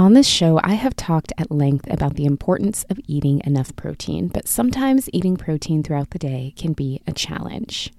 [0.00, 4.28] On this show, I have talked at length about the importance of eating enough protein,
[4.28, 7.92] but sometimes eating protein throughout the day can be a challenge.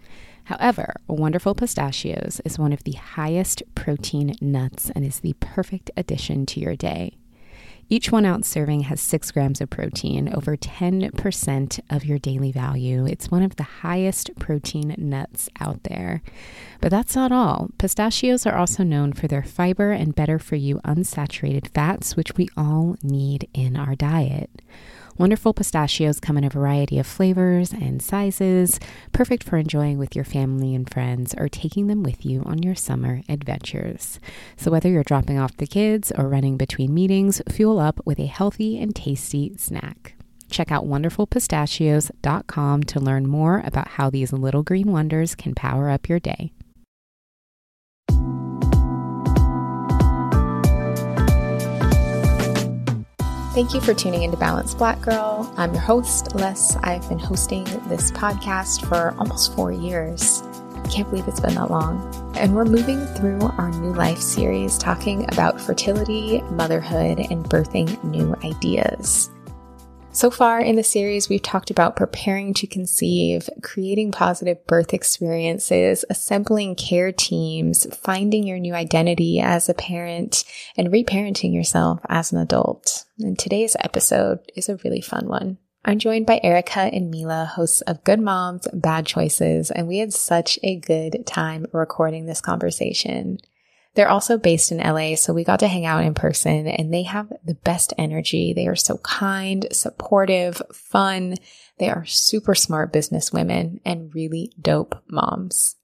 [0.45, 6.47] However, Wonderful Pistachios is one of the highest protein nuts and is the perfect addition
[6.47, 7.17] to your day.
[7.91, 13.05] Each one ounce serving has six grams of protein, over 10% of your daily value.
[13.05, 16.23] It's one of the highest protein nuts out there.
[16.79, 17.69] But that's not all.
[17.77, 22.47] Pistachios are also known for their fiber and better for you unsaturated fats, which we
[22.55, 24.49] all need in our diet.
[25.17, 28.79] Wonderful pistachios come in a variety of flavors and sizes,
[29.11, 32.75] perfect for enjoying with your family and friends or taking them with you on your
[32.75, 34.19] summer adventures.
[34.57, 38.25] So, whether you're dropping off the kids or running between meetings, fuel up with a
[38.25, 40.15] healthy and tasty snack.
[40.49, 46.09] Check out wonderfulpistachios.com to learn more about how these little green wonders can power up
[46.09, 46.51] your day.
[53.53, 55.53] Thank you for tuning into Balanced Black Girl.
[55.57, 56.77] I'm your host, Les.
[56.83, 60.41] I've been hosting this podcast for almost four years.
[60.73, 61.99] I can't believe it's been that long.
[62.37, 68.33] And we're moving through our new life series talking about fertility, motherhood, and birthing new
[68.45, 69.29] ideas.
[70.13, 76.03] So far in the series, we've talked about preparing to conceive, creating positive birth experiences,
[76.09, 80.43] assembling care teams, finding your new identity as a parent,
[80.75, 83.05] and reparenting yourself as an adult.
[83.19, 85.57] And today's episode is a really fun one.
[85.85, 90.13] I'm joined by Erica and Milah, hosts of Good Moms, Bad Choices, and we had
[90.13, 93.39] such a good time recording this conversation.
[93.93, 97.03] They're also based in LA, so we got to hang out in person and they
[97.03, 98.53] have the best energy.
[98.53, 101.35] They are so kind, supportive, fun.
[101.77, 105.75] They are super smart business women and really dope moms.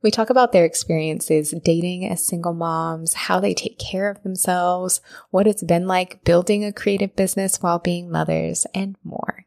[0.00, 5.00] We talk about their experiences dating as single moms, how they take care of themselves,
[5.30, 9.46] what it's been like building a creative business while being mothers, and more.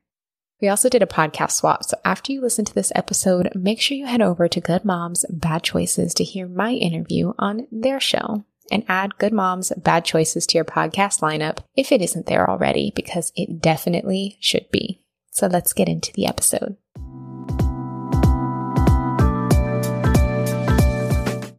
[0.59, 1.83] We also did a podcast swap.
[1.83, 5.23] So after you listen to this episode, make sure you head over to Good Moms
[5.29, 10.47] Bad Choices to hear my interview on their show and add Good Moms Bad Choices
[10.47, 15.03] to your podcast lineup if it isn't there already, because it definitely should be.
[15.31, 16.75] So let's get into the episode.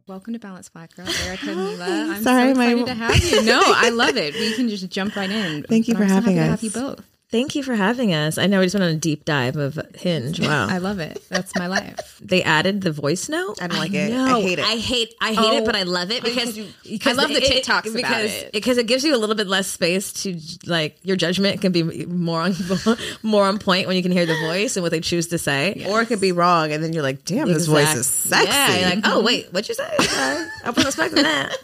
[0.07, 2.15] Welcome to Balance Black Girl, Erica and Milah.
[2.15, 3.43] I'm Sorry, so excited my- to have you.
[3.45, 4.33] No, I love it.
[4.33, 5.63] We can just jump right in.
[5.63, 6.61] Thank you But for I'm so having happy to us.
[6.61, 7.05] have you both.
[7.31, 8.39] Thank you for having us.
[8.39, 10.39] I know we just went on a deep dive of Hinge.
[10.49, 10.67] Wow.
[10.67, 11.21] I love it.
[11.29, 12.19] That's my life.
[12.23, 13.61] they added the voice note.
[13.61, 14.11] I don't like it.
[14.11, 14.65] I hate it.
[14.65, 15.13] I hate.
[15.21, 17.95] I hate it, but I love it oh, because, because I love the TikToks about
[17.95, 18.51] because it.
[18.51, 21.83] because it gives you a little bit less space to like your judgment can be
[21.83, 22.55] more on
[23.21, 25.85] more on point when you can hear the voice and what they choose to say.
[25.87, 28.79] Or it could be wrong, and then you're like, "Damn, this voice is sexy." Yeah,
[28.79, 30.47] you're like, oh wait, what'd you say?
[30.63, 31.55] I'll put respect on that.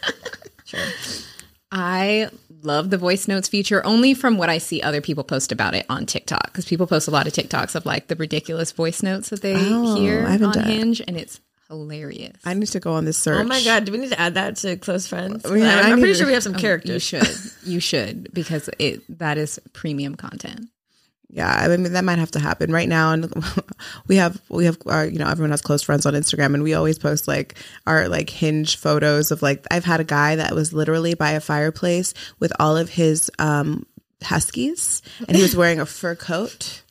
[0.64, 0.80] Sure.
[1.72, 2.30] I
[2.66, 5.86] love the voice notes feature only from what I see other people post about it
[5.88, 9.30] on TikTok because people post a lot of TikToks of like the ridiculous voice notes
[9.30, 12.36] that they Oh, hear I haven't on done- Hinge, and it's hilarious.
[12.44, 13.44] I need to go on this search.
[13.44, 15.44] Oh my god, do we need to add that to close friends?
[15.44, 17.02] Yeah, I I'm, I'm pretty to- sure we have some oh, You characters.
[17.02, 17.28] should,
[17.64, 20.68] you should, because it that is premium content.
[21.28, 23.12] Yeah, I mean that might have to happen right now.
[23.12, 23.32] And
[24.06, 26.74] we have we have our you know everyone has close friends on Instagram, and we
[26.74, 27.56] always post like
[27.86, 31.40] our like hinge photos of like I've had a guy that was literally by a
[31.40, 33.86] fireplace with all of his um
[34.22, 36.82] huskies, and he was wearing a fur coat,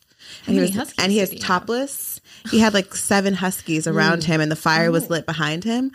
[0.46, 1.44] and he was and he is he have?
[1.46, 2.20] topless.
[2.50, 5.90] He had like seven huskies around him, and the fire was lit behind him.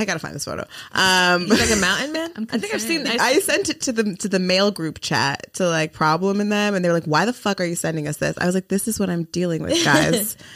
[0.00, 0.64] I gotta find this photo.
[0.92, 2.30] Um, He's like a mountain man.
[2.50, 3.06] I think I've seen.
[3.06, 6.48] I, I sent it to the to the mail group chat to like problem in
[6.48, 8.54] them, and they were like, "Why the fuck are you sending us this?" I was
[8.54, 10.36] like, "This is what I'm dealing with, guys."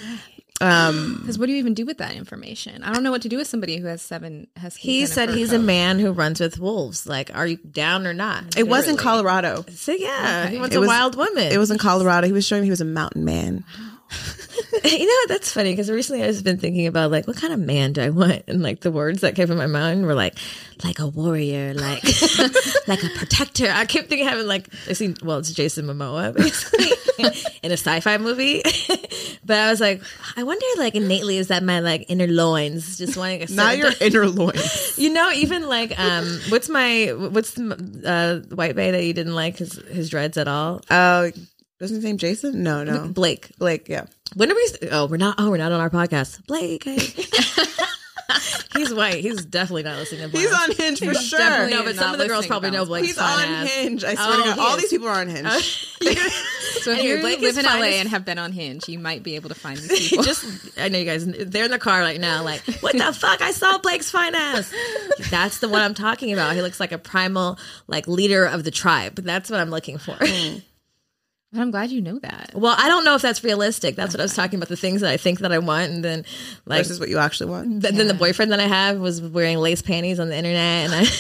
[0.61, 2.85] Um, Because what do you even do with that information?
[2.85, 4.83] I don't know what to do with somebody who has seven huskies.
[4.85, 7.05] He and a said fur he's a man who runs with wolves.
[7.05, 8.57] Like, are you down or not?
[8.57, 9.65] it was in Colorado.
[9.75, 11.51] So yeah, he wants It a was- wild woman.
[11.51, 12.29] It was in Colorado.
[12.29, 13.65] He was showing me he was a mountain man.
[14.85, 15.29] you know what?
[15.29, 18.11] That's funny because recently I've been thinking about like what kind of man do I
[18.11, 20.37] want, and like the words that came in my mind were like
[20.85, 22.03] like a warrior, like
[22.89, 23.69] like a protector.
[23.71, 26.91] I kept thinking having like I seen well, it's Jason Momoa basically
[27.63, 28.63] in a sci-fi movie,
[29.45, 30.03] but I was like,
[30.37, 33.93] I wonder like innately is that my like inner loins just wanting a Not your
[34.01, 34.99] inner loins.
[34.99, 39.35] You know, even like um, what's my what's the uh, white bay that you didn't
[39.35, 40.83] like his his dreads at all?
[40.91, 41.31] Oh,
[41.83, 42.63] wasn't his name Jason?
[42.63, 43.09] No, no.
[43.09, 43.51] Blake.
[43.59, 44.05] Blake, yeah.
[44.35, 44.67] When are we?
[44.91, 45.35] Oh, we're not.
[45.39, 46.47] Oh, we're not on our podcast.
[46.47, 46.85] Blake.
[46.85, 46.97] hey.
[48.75, 49.17] He's white.
[49.17, 50.29] He's definitely not listening to.
[50.29, 50.45] Blake.
[50.45, 51.69] He's on Hinge for sure.
[51.69, 53.05] No, but some of the girls probably know Blake.
[53.05, 53.71] He's on ass.
[53.71, 54.03] Hinge.
[54.05, 54.59] I swear Oh, to God.
[54.59, 54.83] All is.
[54.83, 55.47] these people are on Hinge.
[56.03, 56.15] Oh.
[56.83, 58.99] So if Anyway, you Blake live in LA as- and have been on Hinge, you
[58.99, 60.25] might be able to find these people.
[60.25, 60.45] Just,
[60.77, 61.25] I know you guys.
[61.25, 62.43] They're in the car right now.
[62.43, 63.41] Like, what the fuck?
[63.41, 64.73] I saw Blake's fine ass.
[65.31, 66.57] That's the one I'm talking about.
[66.57, 67.57] He looks like a primal,
[67.87, 69.15] like leader of the tribe.
[69.17, 70.17] That's what I'm looking for.
[70.19, 70.59] Hmm.
[71.53, 72.53] But I'm glad you know that.
[72.55, 73.95] Well, I don't know if that's realistic.
[73.95, 74.69] That's what I was talking about.
[74.71, 76.25] The things that I think that I want, and then
[76.65, 77.83] like Versus what you actually want.
[77.83, 80.95] Th- Then the boyfriend that I have was wearing lace panties on the internet, and
[80.95, 81.05] I.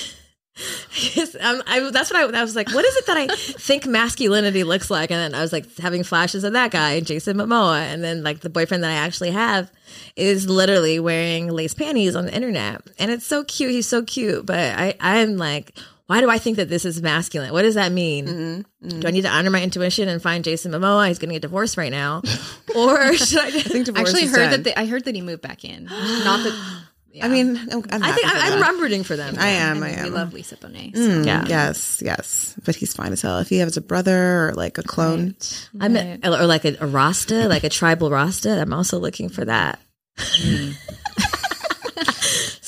[1.15, 2.71] Yes, um, I, that's what I, I was like.
[2.75, 5.11] What is it that I think masculinity looks like?
[5.11, 8.41] And then I was like having flashes of that guy, Jason Momoa, and then like
[8.41, 9.73] the boyfriend that I actually have
[10.15, 13.71] is literally wearing lace panties on the internet, and it's so cute.
[13.71, 15.73] He's so cute, but I, I'm like,
[16.13, 17.53] why do I think that this is masculine?
[17.55, 18.27] What does that mean?
[18.27, 18.87] Mm-hmm.
[18.87, 19.01] Mm-hmm.
[19.01, 21.09] Do I need to honor my intuition and find Jason Momoa?
[21.09, 22.21] He's going to get divorced right now,
[22.77, 23.47] or should I?
[23.47, 24.53] I think divorce Actually, is heard dead.
[24.53, 25.85] that they, I heard that he moved back in.
[25.87, 26.79] Not that.
[27.15, 27.27] Yeah.
[27.27, 28.69] I mean, I'm, I'm I think happy for I, I'm, that.
[28.71, 29.35] I'm rooting for them.
[29.39, 29.83] I am.
[29.83, 30.15] I we am.
[30.15, 30.95] love Lisa Bonet.
[30.95, 31.45] Mm, Yeah.
[31.47, 32.59] Yes, yes.
[32.65, 33.39] But he's fine as hell.
[33.41, 35.35] If he has a brother or like a clone,
[35.79, 38.59] I'm a, or like a, a Rasta, like a tribal Rasta.
[38.63, 39.79] I'm also looking for that.
[40.19, 40.75] Mm.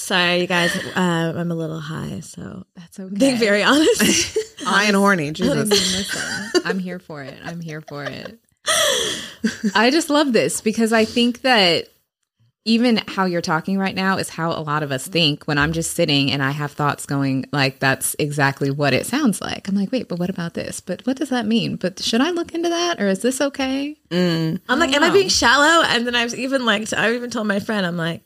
[0.04, 0.76] Sorry, you guys.
[0.76, 3.14] Uh, I'm a little high, so That's okay.
[3.16, 4.36] being very honest.
[4.60, 5.30] high and horny.
[5.32, 5.70] Jesus.
[5.70, 7.38] listen, I'm here for it.
[7.42, 8.38] I'm here for it.
[9.74, 11.88] I just love this because I think that
[12.66, 15.72] even how you're talking right now is how a lot of us think when I'm
[15.72, 19.68] just sitting and I have thoughts going like that's exactly what it sounds like.
[19.68, 20.80] I'm like, wait, but what about this?
[20.80, 21.76] But what does that mean?
[21.76, 23.96] But should I look into that or is this okay?
[24.10, 25.82] I'm like, am I being shallow?
[25.88, 28.22] And then I was even like, I even told my friend, I'm like,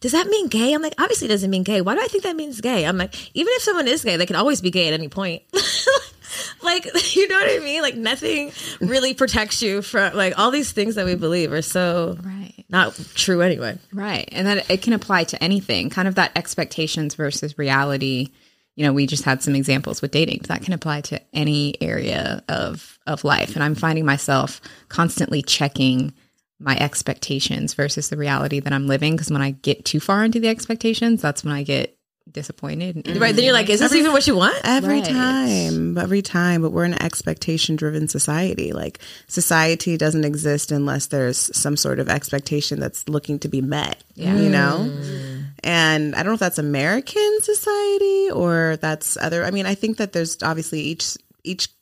[0.00, 0.72] does that mean gay?
[0.72, 1.80] I'm like, obviously it doesn't mean gay.
[1.80, 2.84] Why do I think that means gay?
[2.86, 5.42] I'm like, even if someone is gay, they can always be gay at any point.
[6.62, 6.84] like,
[7.16, 7.82] you know what I mean?
[7.82, 12.16] Like, nothing really protects you from like all these things that we believe are so
[12.22, 12.64] Right.
[12.68, 13.78] not true anyway.
[13.92, 14.28] Right.
[14.32, 18.28] And that it can apply to anything, kind of that expectations versus reality.
[18.76, 20.42] You know, we just had some examples with dating.
[20.48, 23.54] That can apply to any area of of life.
[23.54, 26.14] And I'm finding myself constantly checking
[26.60, 30.38] my expectations versus the reality that I'm living because when I get too far into
[30.40, 31.96] the expectations, that's when I get
[32.30, 33.08] disappointed.
[33.08, 33.34] And Right.
[33.34, 34.56] Then you're like, is this even what you want?
[34.62, 35.04] Every Right.
[35.04, 38.72] time, every time, but we're in an expectation driven society.
[38.72, 44.02] Like society doesn't exist unless there's some sort of expectation that's looking to be met.
[44.14, 44.36] Yeah.
[44.36, 44.88] You know?
[44.90, 45.44] Mm.
[45.64, 49.96] And I don't know if that's American society or that's other I mean, I think
[49.96, 51.74] that there's obviously each each sit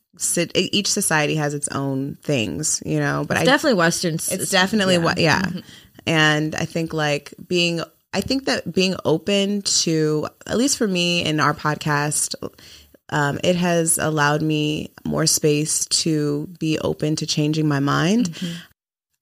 [0.55, 3.25] each society has its own things, you know.
[3.27, 4.15] But I Definitely Western.
[4.15, 5.43] it's definitely what, yeah.
[6.07, 7.81] And I think like being,
[8.13, 12.35] I think that being open to, at least for me in our podcast,
[13.11, 18.39] um, it has allowed me more space to be open to changing my mind.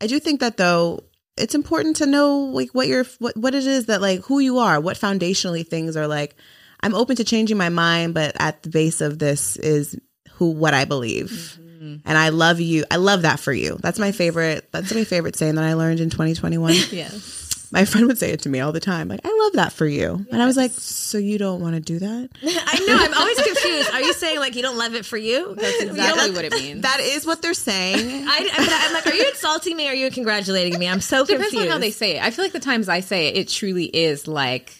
[0.00, 1.04] I do think that though,
[1.36, 4.58] it's important to know like what your what what it is that like who you
[4.58, 6.34] are, what foundationally things are like.
[6.80, 9.98] I'm open to changing my mind, but at the base of this is
[10.36, 11.58] who what I believe.
[11.60, 11.96] Mm-hmm.
[12.04, 12.84] And I love you.
[12.90, 13.78] I love that for you.
[13.80, 14.68] That's my favorite.
[14.72, 16.72] That's my favorite saying that I learned in 2021.
[16.90, 17.68] yes.
[17.72, 19.08] My friend would say it to me all the time.
[19.08, 20.24] Like, I love that for you.
[20.30, 22.28] And I was like, so you don't want to do that?
[22.42, 22.96] I know.
[22.96, 23.90] I'm always confused.
[23.90, 25.54] Are you saying like you don't love it for you?
[25.54, 26.82] That's Exactly what it means.
[26.82, 27.98] That is what they're saying.
[28.28, 29.88] I, I, but I'm like, are you insulting me?
[29.88, 30.88] Or are you congratulating me?
[30.88, 31.66] I'm so Depends confused.
[31.66, 32.22] on how they say it.
[32.22, 34.72] I feel like the times I say it, it truly is like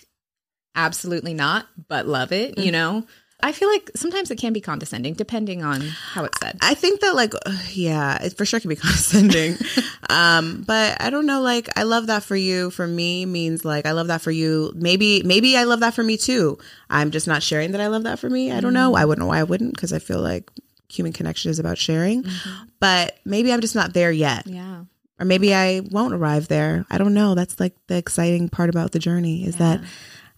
[0.77, 2.73] absolutely not, but love it, you mm-hmm.
[2.73, 3.07] know?
[3.41, 6.57] I feel like sometimes it can be condescending depending on how it's said.
[6.63, 9.57] I think that like uh, yeah, it for sure can be condescending.
[10.11, 12.71] um, but I don't know, like I love that for you.
[12.71, 14.73] For me means like I love that for you.
[14.75, 16.59] Maybe maybe I love that for me too.
[16.89, 18.53] I'm just not sharing that I love that for me.
[18.53, 18.93] I don't know.
[18.93, 18.99] Mm.
[18.99, 20.51] I wouldn't know why I wouldn't because I feel like
[20.89, 22.23] human connection is about sharing.
[22.23, 22.65] Mm-hmm.
[22.81, 24.47] But maybe I'm just not there yet.
[24.47, 24.85] Yeah.
[25.19, 26.85] Or maybe I won't arrive there.
[26.91, 27.35] I don't know.
[27.35, 29.81] That's like the exciting part about the journey is that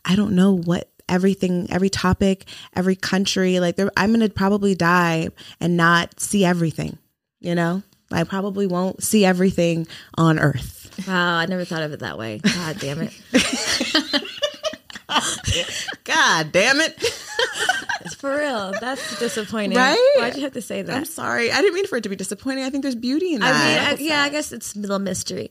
[0.04, 4.74] I don't know what everything, every topic, every country, like there, I'm going to probably
[4.74, 5.28] die
[5.60, 6.98] and not see everything,
[7.40, 7.82] you know?
[8.10, 9.86] I probably won't see everything
[10.16, 11.04] on earth.
[11.06, 12.38] Wow, I never thought of it that way.
[12.38, 13.12] God damn it.
[16.04, 16.94] God damn it.
[18.00, 18.72] It's for real.
[18.80, 19.76] That's disappointing.
[19.76, 20.12] Right?
[20.16, 20.96] Why'd you have to say that?
[20.96, 21.50] I'm sorry.
[21.52, 22.64] I didn't mean for it to be disappointing.
[22.64, 23.98] I think there's beauty in I that.
[23.98, 25.50] mean, I, yeah, I guess it's a little mystery.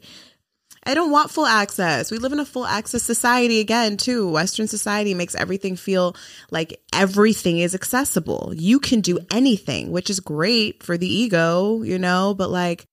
[0.87, 2.09] I don't want full access.
[2.11, 4.29] We live in a full access society again, too.
[4.29, 6.15] Western society makes everything feel
[6.49, 8.53] like everything is accessible.
[8.55, 12.85] You can do anything, which is great for the ego, you know, but like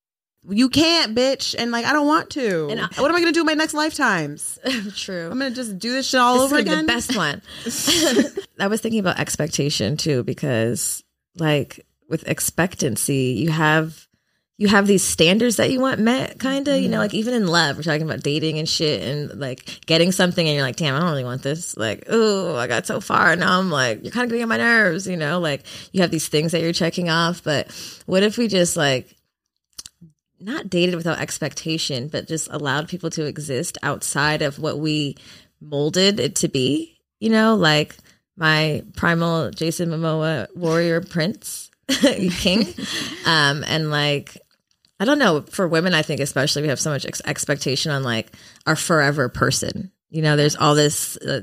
[0.47, 1.55] you can't, bitch.
[1.59, 2.69] And like I don't want to.
[2.69, 4.59] And I- what am I gonna do in my next lifetimes?
[4.97, 5.25] True.
[5.31, 6.85] I'm gonna just do this shit all This over is again.
[6.87, 7.41] the best one.
[8.61, 11.03] I was thinking about expectation too, because
[11.39, 14.07] like with expectancy, you have
[14.57, 16.81] you have these standards that you want met, kind of.
[16.81, 20.13] You know, like even in love, we're talking about dating and shit, and like getting
[20.13, 21.77] something, and you're like, damn, I don't really want this.
[21.77, 24.59] Like, oh, I got so far, now I'm like, you're kind of getting on my
[24.59, 25.09] nerves.
[25.09, 27.71] You know, like you have these things that you're checking off, but
[28.07, 29.15] what if we just like
[30.45, 35.17] not dated without expectation, but just allowed people to exist outside of what we
[35.61, 36.99] molded it to be.
[37.19, 37.97] You know, like
[38.37, 42.67] my primal Jason Momoa warrior prince king,
[43.27, 44.37] um, and like
[45.01, 45.95] I don't know for women.
[45.95, 48.33] I think especially we have so much ex- expectation on like
[48.67, 49.91] our forever person.
[50.11, 51.17] You know, there's all this.
[51.17, 51.41] Uh,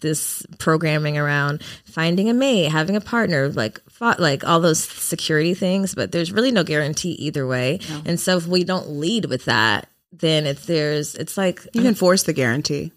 [0.00, 5.54] this programming around finding a mate, having a partner, like fought, like all those security
[5.54, 7.80] things, but there's really no guarantee either way.
[8.04, 11.94] And so if we don't lead with that, then it's there's it's like you can
[11.94, 12.92] force the guarantee.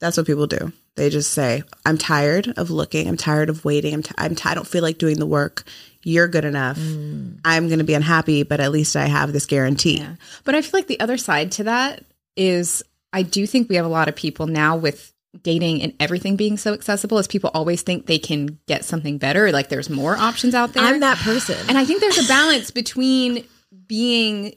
[0.00, 0.72] That's what people do.
[0.96, 3.06] They just say, "I'm tired of looking.
[3.06, 3.92] I'm tired of waiting.
[3.92, 5.64] I'm, t- I'm t- I don't feel like doing the work.
[6.02, 6.78] You're good enough.
[6.78, 7.40] Mm.
[7.44, 10.14] I'm going to be unhappy, but at least I have this guarantee." Yeah.
[10.44, 12.04] But I feel like the other side to that
[12.36, 15.12] is I do think we have a lot of people now with
[15.42, 19.52] dating and everything being so accessible as people always think they can get something better
[19.52, 20.82] like there's more options out there.
[20.82, 21.56] I'm that person.
[21.68, 23.44] And I think there's a balance between
[23.86, 24.54] being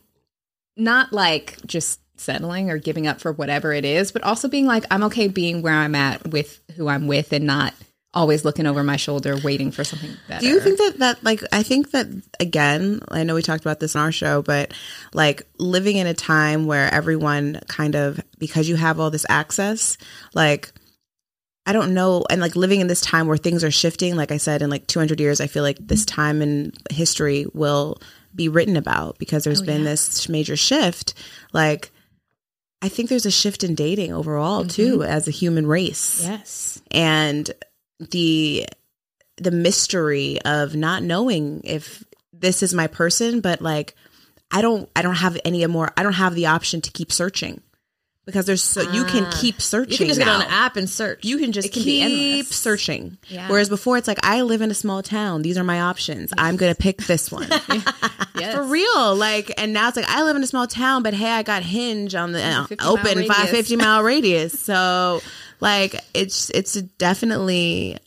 [0.77, 4.85] not like just settling or giving up for whatever it is, but also being like,
[4.91, 7.73] I'm okay being where I'm at with who I'm with and not
[8.13, 10.41] always looking over my shoulder waiting for something better.
[10.41, 12.07] Do you think that that like I think that
[12.39, 14.73] again, I know we talked about this in our show, but
[15.13, 19.97] like living in a time where everyone kind of because you have all this access,
[20.33, 20.71] like
[21.65, 24.37] I don't know, and like living in this time where things are shifting, like I
[24.37, 28.01] said, in like 200 years, I feel like this time in history will
[28.33, 31.13] be written about because there's oh, been this major shift.
[31.53, 31.91] Like,
[32.81, 34.69] I think there's a shift in dating overall mm-hmm.
[34.69, 36.81] too, as a human race Yes.
[36.89, 37.51] and
[38.09, 38.67] the
[39.37, 42.03] the mystery of not knowing if
[42.33, 43.95] this is my person but like
[44.51, 47.61] i don't i don't have any more i don't have the option to keep searching
[48.25, 49.37] because there's so you can Ah.
[49.41, 51.25] keep searching you can just get on an app and search.
[51.25, 53.17] you can just It can keep searching.
[53.27, 53.49] Yeah.
[53.49, 55.41] whereas before it's like i live in a small town.
[55.41, 56.31] These are my options.
[56.37, 57.49] I'm gonna pick this one.
[58.33, 58.55] Yes.
[58.55, 59.15] for real.
[59.15, 61.61] Like and now it's like i live in a small town but hey i got
[61.61, 64.59] hinge on the uh, open 550 mile radius.
[64.59, 65.21] So
[65.61, 67.97] like it's it's definitely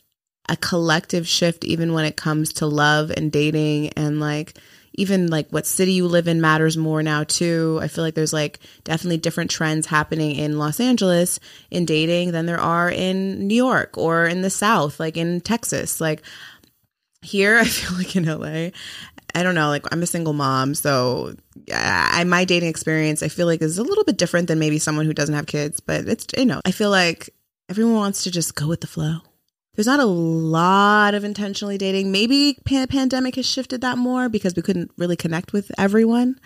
[0.47, 4.59] a collective shift even when it comes to love and dating and like
[4.97, 7.79] even like what city you live in matters more now too.
[7.81, 11.39] I feel like there's like definitely different trends happening in los angeles
[11.71, 15.99] in dating than there are in new york or in the south like in texas.
[15.99, 16.21] Like
[17.25, 18.69] here i feel like in la
[19.33, 21.35] i don't know like i'm a single mom so
[21.73, 25.05] I, my dating experience i feel like is a little bit different than maybe someone
[25.05, 27.34] who doesn't have kids but it's you know i feel like
[27.69, 29.17] everyone wants to just go with the flow
[29.75, 34.55] there's not a lot of intentionally dating maybe pan- pandemic has shifted that more because
[34.55, 36.39] we couldn't really connect with everyone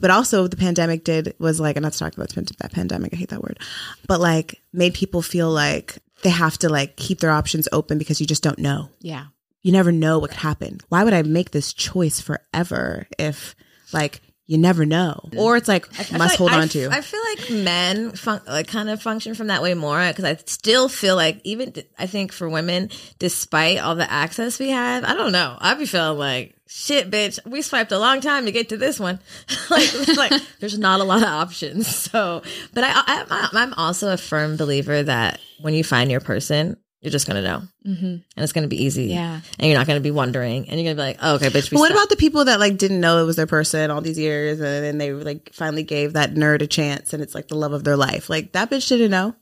[0.00, 3.16] but also the pandemic did was like and not to talk about that pandemic i
[3.16, 3.58] hate that word
[4.06, 8.20] but like made people feel like they have to like keep their options open because
[8.20, 9.26] you just don't know Yeah.
[9.62, 10.78] you never know what could happen.
[10.88, 13.56] Why would I make this choice forever if
[13.92, 14.20] like
[14.52, 15.30] you never know?
[15.36, 16.90] Or it's like I must like- hold I on f- to.
[16.90, 20.36] I feel like men fun- like kind of function from that way more because I
[20.46, 25.14] still feel like even I think for women, despite all the access we have, I
[25.14, 25.56] don't know.
[25.58, 27.38] I'd be feeling like shit, bitch.
[27.46, 29.20] We swiped a long time to get to this one.
[29.70, 31.88] like, like there's not a lot of options.
[32.12, 32.42] So,
[32.74, 36.76] but I, I I'm also a firm believer that when you find your person.
[37.02, 38.04] You're just gonna know, Mm-hmm.
[38.06, 39.06] and it's gonna be easy.
[39.06, 39.40] Yeah.
[39.58, 41.74] and you're not gonna be wondering, and you're gonna be like, oh, "Okay, bitch." We
[41.76, 41.98] But what stopped.
[41.98, 44.84] about the people that like didn't know it was their person all these years and
[44.84, 47.82] then they like finally gave that nerd a chance and it's like the love of
[47.84, 48.30] their life?
[48.30, 49.34] Like that bitch didn't know.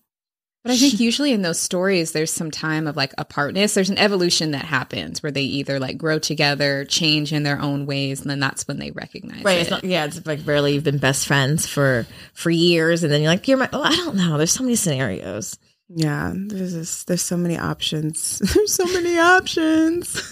[0.63, 3.75] But I think usually in those stories, there's some time of like apartness.
[3.75, 7.85] There's an evolution that happens where they either like grow together, change in their own
[7.87, 9.59] ways, and then that's when they recognize Right.
[9.59, 9.61] it.
[9.63, 10.05] It's not, yeah.
[10.07, 13.59] It's like barely you've been best friends for for years, and then you're like, you're
[13.59, 13.69] my.
[13.73, 14.39] Oh, I don't know.
[14.39, 15.59] There's so many scenarios.
[15.93, 18.39] Yeah, there's just, there's so many options.
[18.55, 20.23] there's so many options.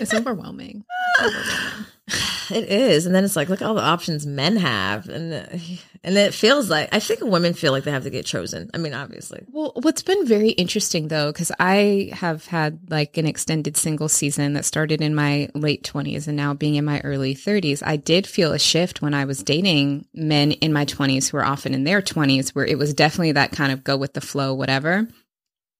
[0.00, 0.84] It's overwhelming.
[2.50, 5.32] It is, and then it's like, look at all the options men have, and
[6.04, 8.70] and it feels like I think women feel like they have to get chosen.
[8.74, 13.26] I mean, obviously, Well, what's been very interesting though, because I have had like an
[13.26, 17.34] extended single season that started in my late 20s and now being in my early
[17.34, 21.38] 30s, I did feel a shift when I was dating men in my 20s who
[21.38, 24.20] were often in their 20s, where it was definitely that kind of go with the
[24.20, 25.08] flow, whatever.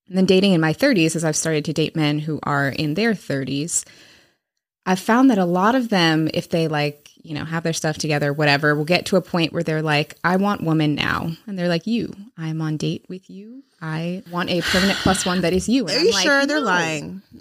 [0.07, 2.95] And then dating in my 30s, as I've started to date men who are in
[2.95, 3.85] their 30s,
[4.86, 7.96] I've found that a lot of them, if they like, you know, have their stuff
[7.96, 11.30] together, whatever, will get to a point where they're like, I want woman now.
[11.46, 13.62] And they're like, You, I'm on date with you.
[13.80, 15.86] I want a permanent plus one that is you.
[15.86, 17.22] And Are I'm you like, sure they're "No." lying?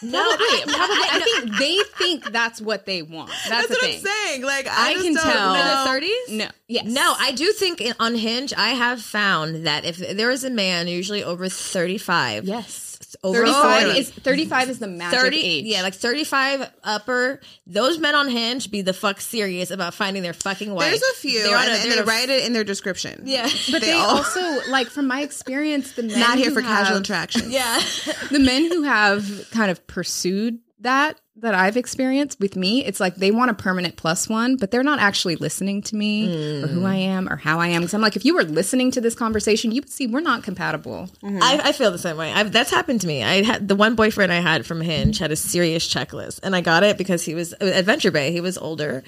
[0.00, 0.96] No, I, probably.
[1.10, 3.32] I think they think that's what they want.
[3.48, 3.96] That's, the what thing.
[3.96, 4.42] I'm saying.
[4.42, 5.54] Like I, I just can don't tell.
[5.54, 5.82] in know.
[5.84, 6.28] the thirties.
[6.30, 10.44] No, yes, No, I do think on Hinge, I have found that if there is
[10.44, 12.87] a man, usually over thirty-five, yes.
[13.22, 15.64] Over 35 40, is 35 is the magic 30 age.
[15.64, 20.32] yeah like 35 upper those men on hinge be the fuck serious about finding their
[20.32, 22.28] fucking wife There's a few, They're on and, a- and they're they on a- write
[22.28, 23.22] it in their description.
[23.24, 26.62] yeah but They they, also like from my experience the men Not here who for
[26.62, 27.50] casual have- interaction.
[27.50, 27.80] yeah
[28.30, 33.16] the men who have kind of pursued that that I've experienced with me, it's like
[33.16, 36.84] they want a permanent plus one, but they're not actually listening to me or who
[36.84, 37.82] I am or how I am.
[37.82, 40.42] Because I'm like, if you were listening to this conversation, you would see we're not
[40.42, 41.08] compatible.
[41.22, 41.42] Mm-hmm.
[41.42, 43.94] I, I feel the same way I've, that's happened to me i had the one
[43.94, 47.34] boyfriend i had from hinge had a serious checklist and i got it because he
[47.34, 49.02] was uh, adventure bay he was older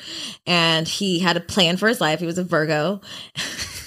[0.46, 3.00] and he had a plan for his life he was a virgo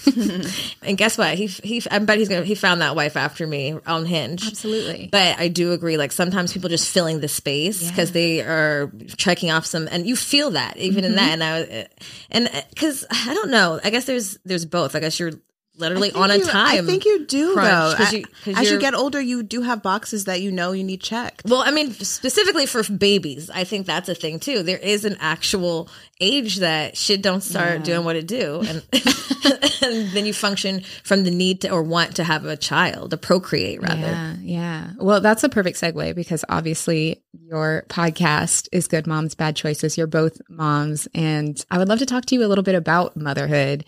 [0.82, 3.78] and guess what he he i bet he's gonna he found that wife after me
[3.88, 5.10] on hinge Absolutely.
[5.12, 5.98] But I do agree.
[5.98, 10.16] Like sometimes people just filling the space because they are checking off some, and you
[10.16, 11.40] feel that even in that.
[11.40, 11.42] Mm-hmm.
[12.32, 14.96] And I, and because I don't know, I guess there's there's both.
[14.96, 15.34] I guess you're
[15.78, 16.84] literally on a you- time.
[16.84, 18.18] I think you do crunch, though.
[18.18, 21.44] you- as you get older, you do have boxes that you know you need checked.
[21.46, 24.64] Well, I mean, specifically for babies, I think that's a thing too.
[24.64, 25.90] There is an actual
[26.22, 28.84] age that shit don't start doing what it do, and,
[29.82, 33.18] and then you function from the need to or want to have a child, to
[33.18, 34.02] procreate rather.
[34.02, 34.90] Yeah, yeah.
[34.98, 39.98] Well, that's a perfect segue because obviously your podcast is Good Moms, Bad Choices.
[39.98, 41.08] You're both moms.
[41.14, 43.86] And I would love to talk to you a little bit about motherhood.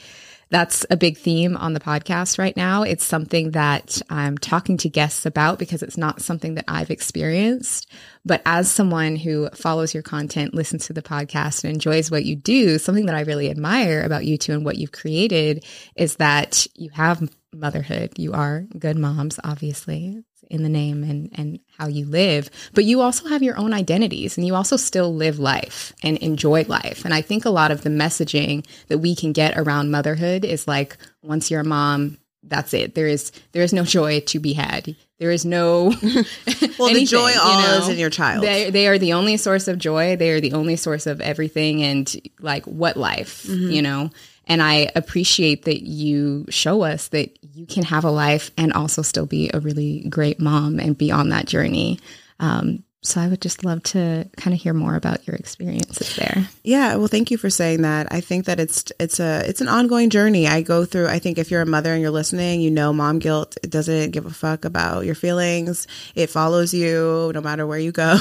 [0.50, 2.84] That's a big theme on the podcast right now.
[2.84, 7.92] It's something that I'm talking to guests about because it's not something that I've experienced.
[8.24, 12.36] But as someone who follows your content, listens to the podcast, and enjoys what you
[12.36, 16.68] do, something that I really admire about you two and what you've created is that
[16.76, 18.14] you have motherhood.
[18.18, 23.02] You are good moms, obviously, in the name and, and how you live, but you
[23.02, 27.04] also have your own identities and you also still live life and enjoy life.
[27.06, 30.68] And I think a lot of the messaging that we can get around motherhood is
[30.68, 32.94] like, once you're a mom, that's it.
[32.94, 34.96] There is there is no joy to be had.
[35.18, 35.86] There is no
[36.78, 37.78] Well, the joy you all know?
[37.80, 38.44] is in your child.
[38.44, 40.16] They they are the only source of joy.
[40.16, 43.72] They are the only source of everything and like what life, Mm-hmm.
[43.72, 44.12] you know.
[44.48, 49.02] And I appreciate that you show us that you can have a life and also
[49.02, 52.00] still be a really great mom and be on that journey.
[52.40, 56.48] Um, so I would just love to kind of hear more about your experiences there.
[56.64, 58.12] Yeah, well, thank you for saying that.
[58.12, 60.48] I think that it's it's a it's an ongoing journey.
[60.48, 61.08] I go through.
[61.08, 63.58] I think if you're a mother and you're listening, you know, mom guilt.
[63.64, 65.88] It doesn't give a fuck about your feelings.
[66.16, 68.18] It follows you no matter where you go.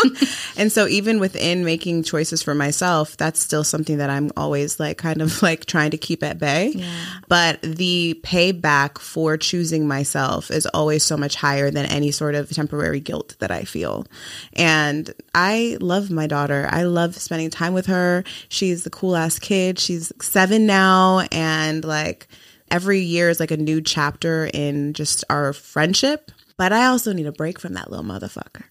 [0.56, 4.98] and so, even within making choices for myself, that's still something that I'm always like
[4.98, 6.82] kind of like trying to keep at bay.
[7.28, 12.48] But the payback for choosing myself is always so much higher than any sort of
[12.50, 14.06] temporary guilt that I feel.
[14.54, 16.68] And I love my daughter.
[16.70, 18.24] I love spending time with her.
[18.48, 19.78] She's the cool ass kid.
[19.78, 21.26] She's seven now.
[21.32, 22.28] And like
[22.70, 26.30] every year is like a new chapter in just our friendship.
[26.56, 28.64] But I also need a break from that little motherfucker.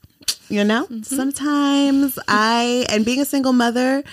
[0.50, 1.02] You know, mm-hmm.
[1.04, 4.04] sometimes I, and being a single mother,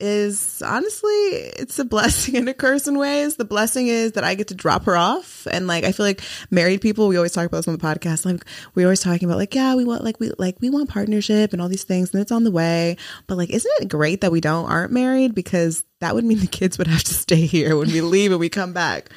[0.00, 3.36] is honestly it's a blessing and a curse in ways.
[3.36, 6.22] The blessing is that I get to drop her off, and like I feel like
[6.50, 8.24] married people, we always talk about this on the podcast.
[8.24, 11.52] Like we're always talking about like yeah, we want like we like we want partnership
[11.52, 12.96] and all these things, and it's on the way.
[13.26, 16.46] But like, isn't it great that we don't aren't married because that would mean the
[16.46, 19.10] kids would have to stay here when we leave and we come back.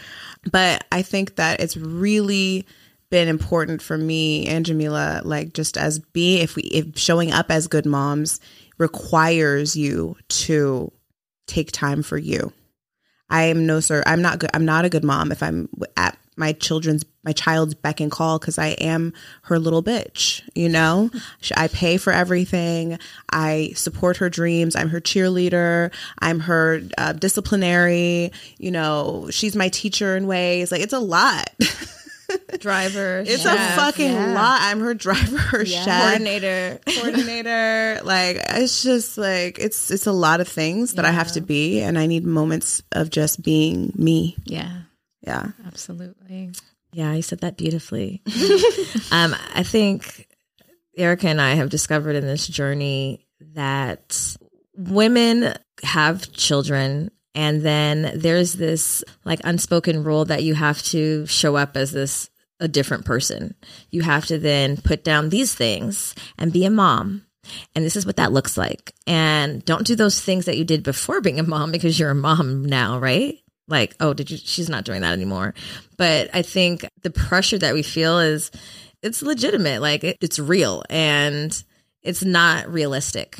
[0.52, 2.66] But I think that it's really
[3.10, 7.50] been important for me and Jamila, like just as being if we if showing up
[7.50, 8.40] as good moms
[8.78, 10.92] requires you to
[11.48, 12.54] take time for you.
[13.30, 14.04] I am no sir.
[14.06, 14.50] I'm not good.
[14.54, 18.40] I'm not a good mom if I'm at my children's my child's beck and call
[18.40, 19.12] because I am
[19.44, 20.48] her little bitch.
[20.56, 21.10] You know,
[21.58, 23.00] I pay for everything.
[23.32, 24.76] I support her dreams.
[24.76, 25.92] I'm her cheerleader.
[26.20, 28.32] I'm her uh, disciplinary.
[28.58, 30.72] You know, she's my teacher in ways.
[30.72, 31.50] Like it's a lot.
[32.60, 34.34] driver, It's chef, a fucking yeah.
[34.34, 34.60] lot.
[34.62, 36.80] I'm her driver, her chef, coordinator.
[36.88, 38.02] coordinator.
[38.04, 41.82] like it's just like it's it's a lot of things that I have to be,
[41.82, 44.36] and I need moments of just being me.
[44.46, 44.82] Yeah,
[45.22, 45.48] Yeah.
[45.66, 46.52] absolutely.
[46.94, 48.22] Yeah, you said that beautifully.
[49.12, 50.28] um, I think
[50.98, 54.36] Erica and I have discovered in this journey that
[54.76, 61.56] women have children and then there's this like unspoken rule that you have to show
[61.56, 63.54] up as this a different person.
[63.92, 67.28] You have to then put down these things and be a mom.
[67.76, 68.92] And this is what that looks like.
[69.06, 72.16] And don't do those things that you did before being a mom because you're a
[72.16, 73.38] mom now, right?
[73.68, 74.38] Like, oh, did you?
[74.38, 75.54] She's not doing that anymore.
[75.96, 78.50] But I think the pressure that we feel is
[79.04, 79.80] it's legitimate.
[79.80, 81.64] Like, it, it's real and
[82.02, 83.38] it's not realistic.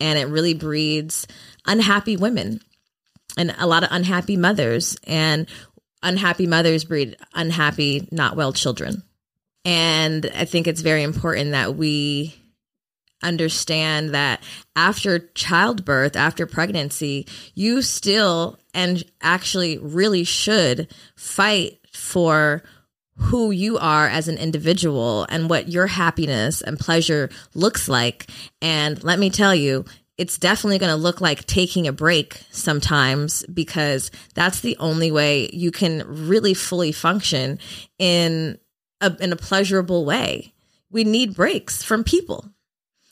[0.00, 1.28] And it really breeds
[1.64, 2.60] unhappy women
[3.36, 4.96] and a lot of unhappy mothers.
[5.06, 5.48] And
[6.02, 9.02] unhappy mothers breed unhappy, not well children.
[9.64, 12.34] And I think it's very important that we
[13.22, 14.42] understand that
[14.76, 22.62] after childbirth, after pregnancy, you still and actually really should fight for
[23.16, 28.30] who you are as an individual and what your happiness and pleasure looks like.
[28.60, 29.86] And let me tell you,
[30.18, 35.50] it's definitely going to look like taking a break sometimes because that's the only way
[35.52, 37.58] you can really fully function
[37.98, 38.58] in
[39.00, 40.54] a, in a pleasurable way.
[40.90, 42.48] We need breaks from people.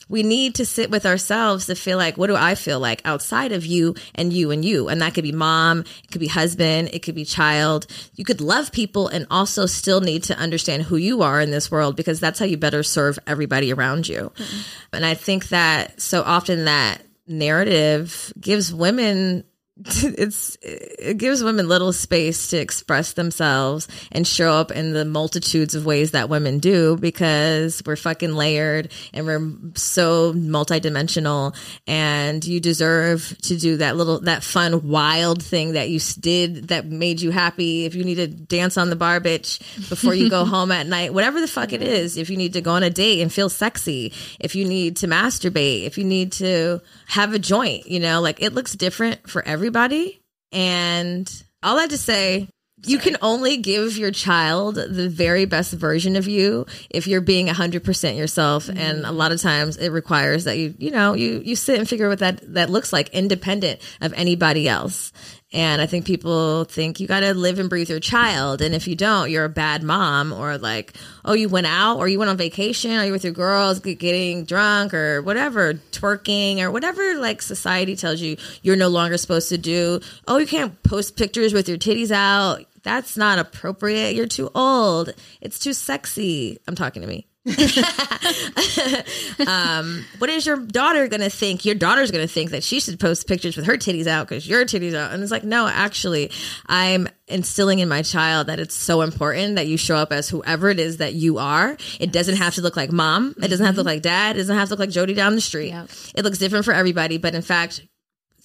[0.09, 3.53] We need to sit with ourselves to feel like, what do I feel like outside
[3.53, 4.89] of you and you and you?
[4.89, 7.87] And that could be mom, it could be husband, it could be child.
[8.15, 11.71] You could love people and also still need to understand who you are in this
[11.71, 14.33] world because that's how you better serve everybody around you.
[14.35, 14.97] Mm-hmm.
[14.97, 19.45] And I think that so often that narrative gives women
[19.87, 25.75] it's it gives women little space to express themselves and show up in the multitudes
[25.75, 31.57] of ways that women do because we're fucking layered and we're so multidimensional
[31.89, 36.87] and you deserve to do that little that fun wild thing that you did that
[36.87, 37.85] made you happy.
[37.85, 39.59] If you need to dance on the bar bitch
[39.89, 42.61] before you go home at night whatever the fuck it is if you need to
[42.61, 46.31] go on a date and feel sexy if you need to masturbate if you need
[46.31, 50.21] to have a joint you know like it looks different for everybody.
[50.53, 51.27] And
[51.63, 52.49] all that to say
[52.87, 57.47] you can only give your child the very best version of you if you're being
[57.47, 58.67] 100% yourself.
[58.67, 58.77] Mm-hmm.
[58.77, 61.89] And a lot of times it requires that you you know you you sit and
[61.89, 65.13] figure what that that looks like independent of anybody else
[65.55, 68.87] and i think people think you got to live and breathe your child and if
[68.87, 70.93] you don't you're a bad mom or like
[71.25, 74.45] oh you went out or you went on vacation or you're with your girls getting
[74.45, 79.57] drunk or whatever twerking or whatever like society tells you you're no longer supposed to
[79.57, 84.15] do oh you can't post pictures with your titties out that's not appropriate.
[84.15, 85.15] You're too old.
[85.41, 86.59] It's too sexy.
[86.69, 87.27] I'm talking to me.
[89.47, 91.67] um, what is your daughter going to think?
[91.67, 94.49] Your daughter's going to think that she should post pictures with her titties out because
[94.49, 95.13] your titties out.
[95.13, 96.31] And it's like, no, actually,
[96.67, 100.71] I'm instilling in my child that it's so important that you show up as whoever
[100.71, 101.77] it is that you are.
[102.01, 103.35] It doesn't have to look like mom.
[103.43, 104.37] It doesn't have to look like dad.
[104.37, 105.69] It doesn't have to look like Jody down the street.
[105.69, 105.91] Yep.
[106.15, 107.19] It looks different for everybody.
[107.19, 107.83] But in fact,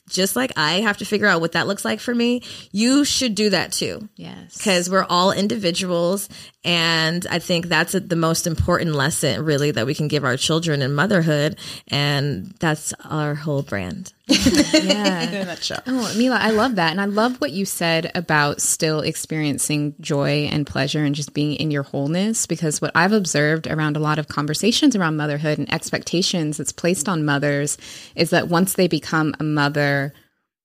[0.10, 2.41] just like I have to figure out what that looks like for me,
[2.72, 4.58] you should do that too Yes.
[4.58, 6.28] because we're all individuals
[6.65, 10.82] and i think that's the most important lesson really that we can give our children
[10.82, 15.21] in motherhood and that's our whole brand Yeah.
[15.29, 15.81] In a nutshell.
[15.87, 16.91] Oh, Milah, I love that.
[16.91, 21.55] And I love what you said about still experiencing joy and pleasure and just being
[21.55, 22.45] in your wholeness.
[22.45, 27.09] Because what I've observed around a lot of conversations around motherhood and expectations that's placed
[27.09, 27.77] on mothers
[28.15, 30.13] is that once they become a mother,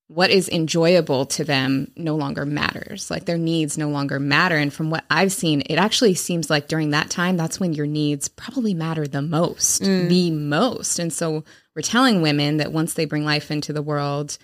[0.09, 3.11] what is enjoyable to them no longer matters.
[3.11, 4.57] Like their needs no longer matter.
[4.57, 7.87] And from what I've seen, it actually seems like during that time, that's when your
[7.87, 10.09] needs probably matter the most, mm.
[10.09, 10.99] the most.
[10.99, 11.45] And so
[11.75, 14.39] we're telling women that once they bring life into the world,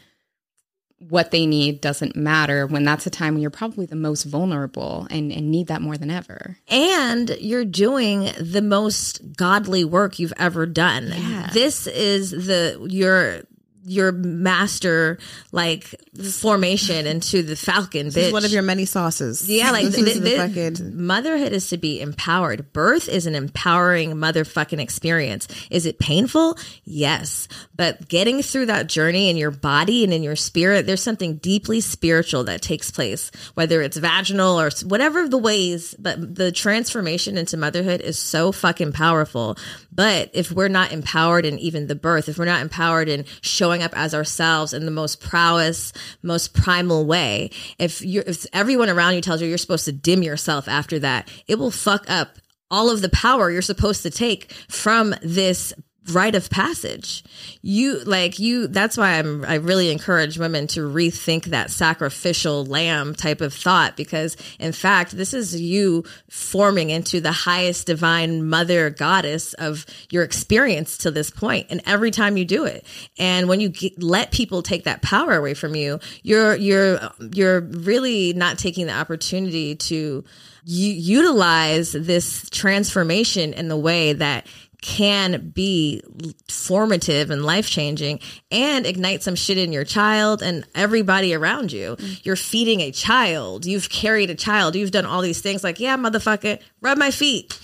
[1.08, 5.06] what they need doesn't matter when that's a time when you're probably the most vulnerable
[5.10, 6.58] and, and need that more than ever.
[6.68, 11.06] and you're doing the most godly work you've ever done
[11.54, 13.40] this is the your
[13.84, 15.18] your master
[15.52, 15.94] like
[16.32, 19.48] formation into the falcon This is one of your many sauces.
[19.48, 22.72] Yeah, like this th- th- motherhood is to be empowered.
[22.72, 25.48] Birth is an empowering motherfucking experience.
[25.70, 26.58] Is it painful?
[26.84, 27.48] Yes.
[27.74, 31.80] But getting through that journey in your body and in your spirit, there's something deeply
[31.80, 37.56] spiritual that takes place, whether it's vaginal or whatever the ways, but the transformation into
[37.56, 39.56] motherhood is so fucking powerful.
[39.92, 43.69] But if we're not empowered in even the birth, if we're not empowered in showing
[43.78, 49.14] up as ourselves in the most prowess, most primal way, if you if everyone around
[49.14, 52.38] you tells you you're supposed to dim yourself after that, it will fuck up
[52.70, 55.72] all of the power you're supposed to take from this
[56.10, 57.24] rite of passage.
[57.62, 63.14] You like you that's why I'm I really encourage women to rethink that sacrificial lamb
[63.14, 68.90] type of thought because in fact this is you forming into the highest divine mother
[68.90, 72.84] goddess of your experience to this point and every time you do it.
[73.18, 76.98] And when you get, let people take that power away from you, you're you're
[77.32, 80.24] you're really not taking the opportunity to
[80.64, 84.46] utilize this transformation in the way that
[84.80, 86.02] can be
[86.48, 91.96] formative and life changing and ignite some shit in your child and everybody around you.
[91.96, 92.24] Mm.
[92.24, 93.66] You're feeding a child.
[93.66, 94.74] You've carried a child.
[94.76, 97.58] You've done all these things like, yeah, motherfucker, rub my feet.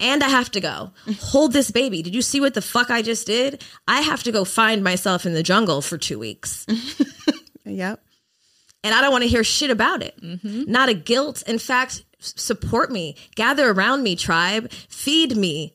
[0.00, 2.02] And I have to go hold this baby.
[2.02, 3.64] Did you see what the fuck I just did?
[3.88, 6.66] I have to go find myself in the jungle for two weeks.
[7.66, 7.98] Yep.
[8.84, 10.14] and I don't want to hear shit about it.
[10.22, 10.70] Mm-hmm.
[10.70, 11.42] Not a guilt.
[11.46, 15.74] In fact, support me, gather around me, tribe, feed me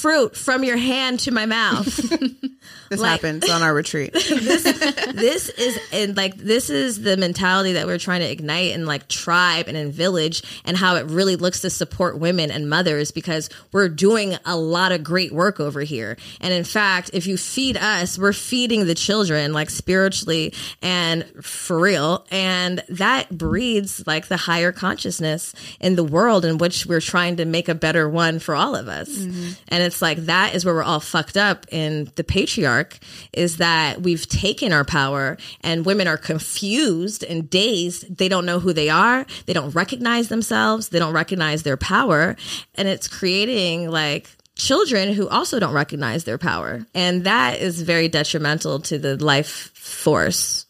[0.00, 2.12] fruit from your hand to my mouth.
[2.90, 4.12] This Like- happens on our retreat.
[4.14, 9.06] this is and like this is the mentality that we're trying to ignite in like
[9.06, 13.48] tribe and in village and how it really looks to support women and mothers because
[13.70, 16.16] we're doing a lot of great work over here.
[16.40, 20.52] And in fact if you feed us we're feeding the children like spiritually
[20.82, 22.26] and for real.
[22.32, 27.44] And that breeds like the higher consciousness in the world in which we're trying to
[27.44, 29.08] make a better one for all of us.
[29.08, 29.50] Mm-hmm.
[29.68, 32.24] And it's like that is where we're all fucked up in the
[32.60, 32.98] patriarch
[33.32, 38.16] is that we've taken our power and women are confused and dazed.
[38.18, 39.26] They don't know who they are.
[39.46, 40.88] They don't recognize themselves.
[40.90, 42.36] They don't recognize their power.
[42.74, 46.84] And it's creating like children who also don't recognize their power.
[46.94, 50.66] And that is very detrimental to the life force.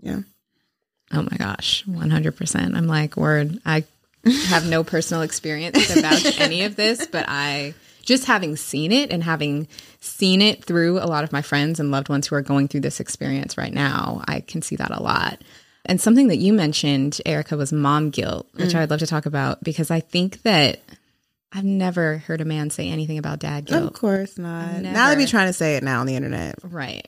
[0.00, 0.20] Yeah.
[1.12, 2.76] Oh my gosh, 100%.
[2.76, 3.60] I'm like, word.
[3.64, 3.84] I
[4.48, 9.10] have no personal experience to vouch any of this, but I just having seen it
[9.10, 9.66] and having
[10.00, 12.80] seen it through a lot of my friends and loved ones who are going through
[12.80, 15.40] this experience right now, I can see that a lot.
[15.86, 18.76] And something that you mentioned, Erica, was mom guilt, which mm.
[18.76, 20.80] I'd love to talk about because I think that
[21.52, 23.84] I've never heard a man say anything about dad guilt.
[23.84, 24.80] Of course not.
[24.80, 24.94] Never.
[24.94, 26.56] Now they'd be trying to say it now on the internet.
[26.62, 27.06] Right.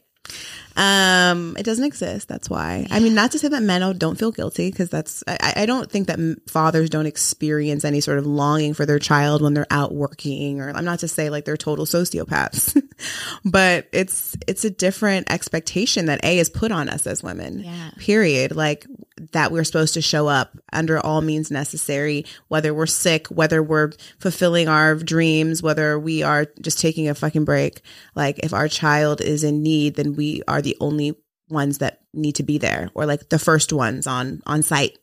[0.76, 2.28] Um, it doesn't exist.
[2.28, 2.86] That's why.
[2.90, 5.24] I mean, not to say that men don't- feel guilty, because that's.
[5.26, 9.42] I, I don't think that fathers don't experience any sort of longing for their child
[9.42, 12.80] when they're out working, or I'm not to say like they're total sociopaths,
[13.44, 17.60] but it's it's a different expectation that a is put on us as women.
[17.60, 17.90] Yeah.
[17.98, 18.54] Period.
[18.54, 18.86] Like
[19.32, 23.92] that we're supposed to show up under all means necessary, whether we're sick, whether we're
[24.18, 27.80] fulfilling our dreams, whether we are just taking a fucking break.
[28.14, 31.14] Like if our child is in need, then we are the only
[31.48, 34.98] ones that need to be there or like the first ones on on site.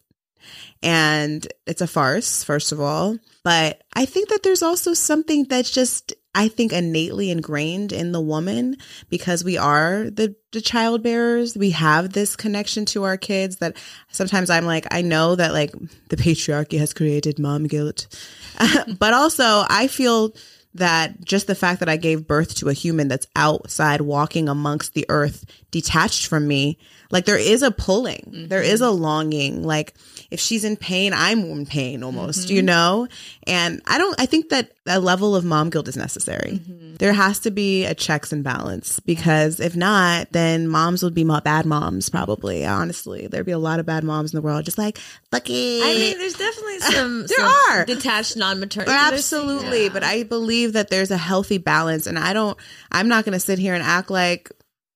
[0.82, 3.17] And it's a farce, first of all.
[3.45, 8.19] But I think that there's also something that's just I think innately ingrained in the
[8.19, 8.76] woman
[9.10, 11.56] because we are the the child bearers.
[11.56, 13.78] We have this connection to our kids that
[14.12, 15.71] sometimes I'm like, I know that like
[16.10, 18.08] the patriarchy has created mom guilt.
[18.99, 20.36] but also I feel
[20.75, 24.93] that just the fact that I gave birth to a human that's outside walking amongst
[24.93, 26.77] the earth, detached from me,
[27.12, 28.89] like there is a pulling, there is mm-hmm.
[28.89, 29.63] a longing.
[29.63, 29.93] Like
[30.31, 32.65] if she's in pain, I'm in pain almost, you mm-hmm.
[32.67, 33.07] know?
[33.47, 36.59] And I don't, I think that a level of mom guilt is necessary.
[36.62, 36.95] Mm-hmm.
[36.95, 41.23] There has to be a checks and balance because if not, then moms would be
[41.23, 42.65] bad moms, probably.
[42.65, 44.99] Honestly, there'd be a lot of bad moms in the world, just like,
[45.31, 45.81] lucky.
[45.81, 47.86] I mean, there's definitely some, There some are.
[47.86, 48.91] detached non-maternal.
[48.91, 49.89] Absolutely.
[49.89, 52.07] But I believe that there's a healthy balance.
[52.07, 52.57] And I don't,
[52.91, 54.51] I'm not going to sit here and act like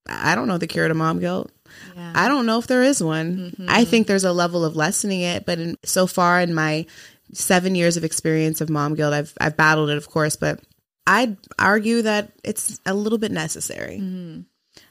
[0.08, 1.50] I don't know the cure to mom guilt.
[2.14, 3.54] I don't know if there is one.
[3.68, 5.44] I think there's a level of lessening it.
[5.46, 6.86] But in, so far in my
[7.32, 10.60] seven years of experience of mom guilt, I've, I've battled it, of course, but
[11.06, 13.98] I'd argue that it's a little bit necessary.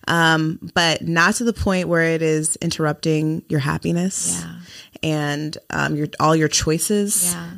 [0.08, 4.56] Um, but not to the point where it is interrupting your happiness Yeah.
[5.04, 7.50] and um, your all your choices Yeah.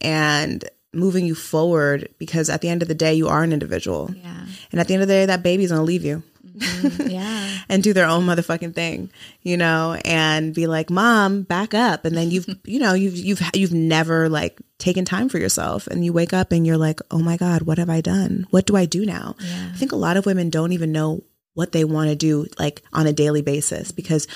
[0.00, 4.10] and moving you forward because at the end of the day you are an individual
[4.16, 4.46] Yeah.
[4.72, 7.58] and at the end of the day that baby's gonna leave you Mm, yeah.
[7.68, 9.10] and do their own motherfucking thing
[9.42, 12.04] you know and be like mom back up.
[12.04, 15.86] And then you've you know you've you've you've never like taken time for yourself.
[15.86, 18.46] And you wake up and you're like oh my god what have i done?
[18.50, 19.36] What do i do now?
[19.40, 21.22] I think a lot of women don't even know
[21.54, 24.26] what they want to do like on a daily basis because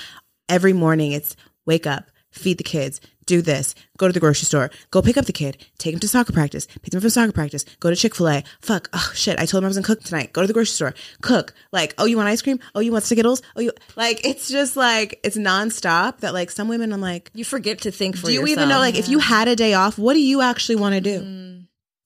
[0.49, 4.71] every morning it's wake up feed the kids do this, go to the grocery store,
[4.91, 7.33] go pick up the kid, take him to soccer practice, pick him up from soccer
[7.33, 8.45] practice, go to Chick fil A.
[8.61, 10.33] Fuck, oh shit, I told him I wasn't cook tonight.
[10.33, 11.55] Go to the grocery store, cook.
[11.73, 12.59] Like, oh, you want ice cream?
[12.75, 13.43] Oh, you want Skittles?
[13.57, 17.45] Oh, you like, it's just like, it's nonstop that like some women, I'm like, You
[17.45, 18.59] forget to think for do you yourself.
[18.59, 21.01] even know, like, if you had a day off, what do you actually want to
[21.01, 21.21] do?
[21.21, 21.60] Mm.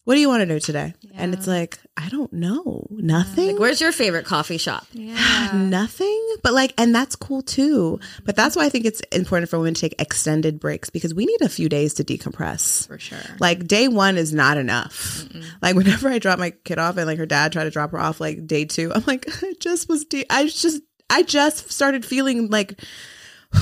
[0.04, 0.92] What do you want to do today?
[1.14, 2.86] And it's like, I don't know.
[2.90, 3.52] Nothing.
[3.52, 4.86] Like, where's your favorite coffee shop?
[5.54, 6.36] Nothing.
[6.42, 8.00] But like, and that's cool too.
[8.24, 11.24] But that's why I think it's important for women to take extended breaks because we
[11.24, 12.86] need a few days to decompress.
[12.86, 13.18] For sure.
[13.40, 15.24] Like day one is not enough.
[15.62, 18.00] Like whenever I drop my kid off and like her dad tried to drop her
[18.00, 22.04] off like day two, I'm like, I just was, de- I just, I just started
[22.04, 22.78] feeling like,
[23.54, 23.60] Yeah.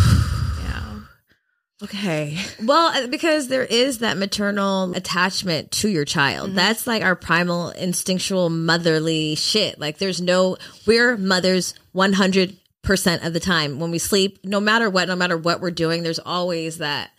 [1.85, 2.39] Okay.
[2.63, 6.55] Well, uh, because there is that maternal attachment to your child.
[6.55, 9.79] That's like our primal instinctual motherly shit.
[9.79, 15.09] Like there's no we're mothers 100% of the time when we sleep, no matter what,
[15.09, 17.11] no matter what we're doing, there's always that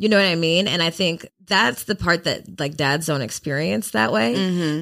[0.00, 0.68] you know what I mean?
[0.68, 4.34] And I think that's the part that like dads don't experience that way.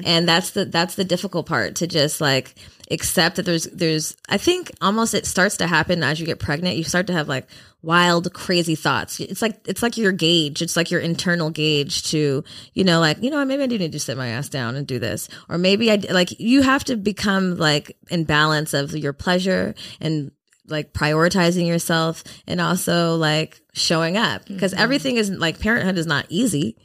[0.05, 2.53] And that's the that's the difficult part to just like
[2.91, 6.77] accept that there's there's I think almost it starts to happen as you get pregnant.
[6.77, 7.47] You start to have like
[7.87, 9.21] wild crazy thoughts.
[9.21, 10.61] It's like it's like your gauge.
[10.61, 13.93] It's like your internal gauge to, you know, like, you know, maybe I do need
[13.93, 15.29] to sit my ass down and do this.
[15.47, 20.31] Or maybe I like you have to become like in balance of your pleasure and
[20.67, 24.45] like prioritizing yourself and also like showing up.
[24.45, 24.83] Because mm-hmm.
[24.83, 26.77] everything is like parenthood is not easy.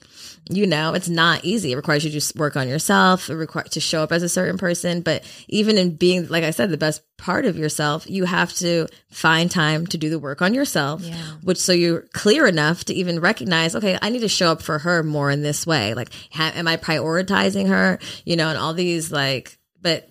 [0.50, 1.72] You know it's not easy.
[1.72, 4.28] It requires you to just work on yourself it requires to show up as a
[4.28, 5.00] certain person.
[5.00, 8.88] But even in being like i said the best part of yourself you have to
[9.10, 11.04] find time to do the work on yourself
[11.44, 14.80] which so you're clear enough to even recognize okay i need to show up for
[14.80, 15.94] her more in this way.
[15.94, 18.00] Like ha- am i prioritizing her?
[18.24, 20.08] You know and all these like but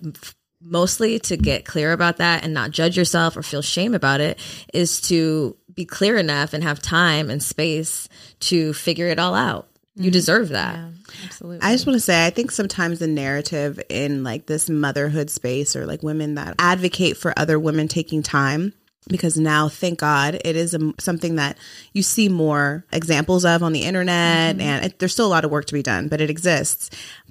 [0.63, 4.39] mostly to get clear about that and not judge yourself or feel shame about it
[4.73, 8.07] is to be clear enough and have time and space
[8.39, 9.67] to figure it all out.
[9.95, 10.11] You mm-hmm.
[10.11, 10.79] deserve that.
[11.25, 11.59] Absolutely.
[11.61, 15.75] I just want to say, I think sometimes the narrative in like this motherhood space
[15.75, 18.73] or like women that advocate for other women taking time,
[19.07, 21.57] because now, thank God, it is a, something that
[21.91, 24.61] you see more examples of on the internet, mm-hmm.
[24.61, 26.89] and it, there's still a lot of work to be done, but it exists.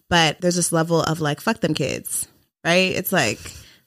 [0.08, 2.28] But there's this level of like, fuck them kids,
[2.64, 2.92] right?
[2.92, 3.38] It's like,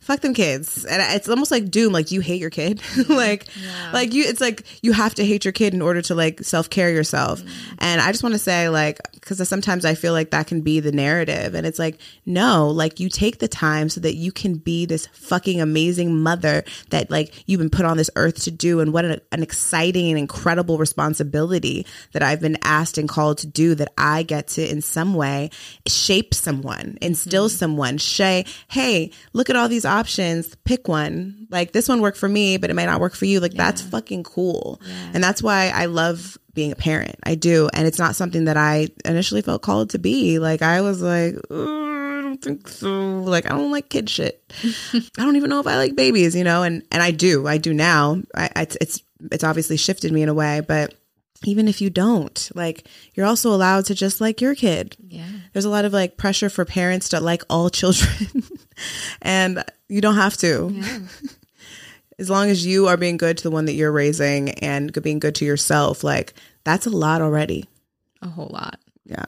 [0.04, 0.86] fuck them kids.
[0.86, 2.82] And it's almost like doom like you hate your kid.
[3.14, 3.48] Like
[3.92, 6.90] like you it's like you have to hate your kid in order to like self-care
[6.90, 7.42] yourself.
[7.42, 7.50] Mm.
[7.80, 10.80] And i just want to say like because sometimes i feel like that can be
[10.80, 11.54] the narrative.
[11.54, 15.08] And it's like no like you take the time so that you can be this
[15.08, 18.80] fucking amazing mother that like you've been put on this earth to do.
[18.80, 23.48] And what an, an exciting and incredible responsibility that i've been asked and called to
[23.48, 25.50] do that i get to in some way
[25.88, 27.58] shape someone instill mm-hmm.
[27.58, 31.48] someone say hey look at all these options pick one.
[31.50, 33.40] Like this one worked for me but it might not work for you.
[33.40, 34.82] Like that's fucking cool.
[35.14, 37.16] And that's why i love being a parent.
[37.24, 37.70] I do.
[37.74, 40.40] And it's not something that i initially felt called to be.
[40.40, 43.20] Like i was like "Uh, i don't think so.
[43.20, 44.44] Like i don't like kid shit.
[44.94, 46.64] I don't even know if i like babies you know?
[46.64, 47.48] And and i do.
[47.48, 48.22] I do now.
[48.36, 50.96] I, I it's it's it's obviously shifted me in a way but
[51.46, 54.96] even if you don't like you're also allowed to just like your kid.
[55.08, 55.28] Yeah.
[55.52, 58.44] there's a lot of like pressure for parents to like all children
[59.22, 60.84] and you don't have to
[62.20, 65.20] as long as you are being good to the one that you're raising and being
[65.20, 66.34] good to yourself like
[66.64, 67.66] that's a lot already
[68.22, 68.80] A whole lot.
[69.06, 69.26] yeah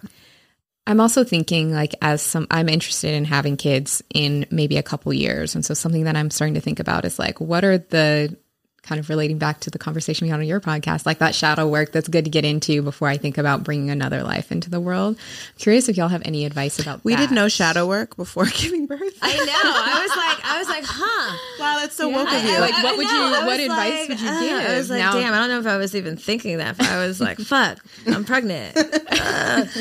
[0.87, 5.11] I'm also thinking like as some I'm interested in having kids in maybe a couple
[5.13, 5.55] years.
[5.55, 8.37] And so something that I'm starting to think about is like what are the
[8.85, 11.67] kind of relating back to the conversation we had on your podcast, like that shadow
[11.67, 14.79] work that's good to get into before I think about bringing another life into the
[14.79, 15.17] world.
[15.17, 17.29] I'm curious if y'all have any advice about we that.
[17.29, 19.43] did no shadow work before giving birth I know.
[19.47, 21.37] I was like, I was like, huh.
[21.59, 24.21] wow that's so woke of you I- like, what would you- what advice like, would
[24.21, 24.69] you uh, give?
[24.69, 26.77] I was like, Now- damn, I don't know if I was even thinking that.
[26.77, 28.77] But I was like, fuck, I'm pregnant.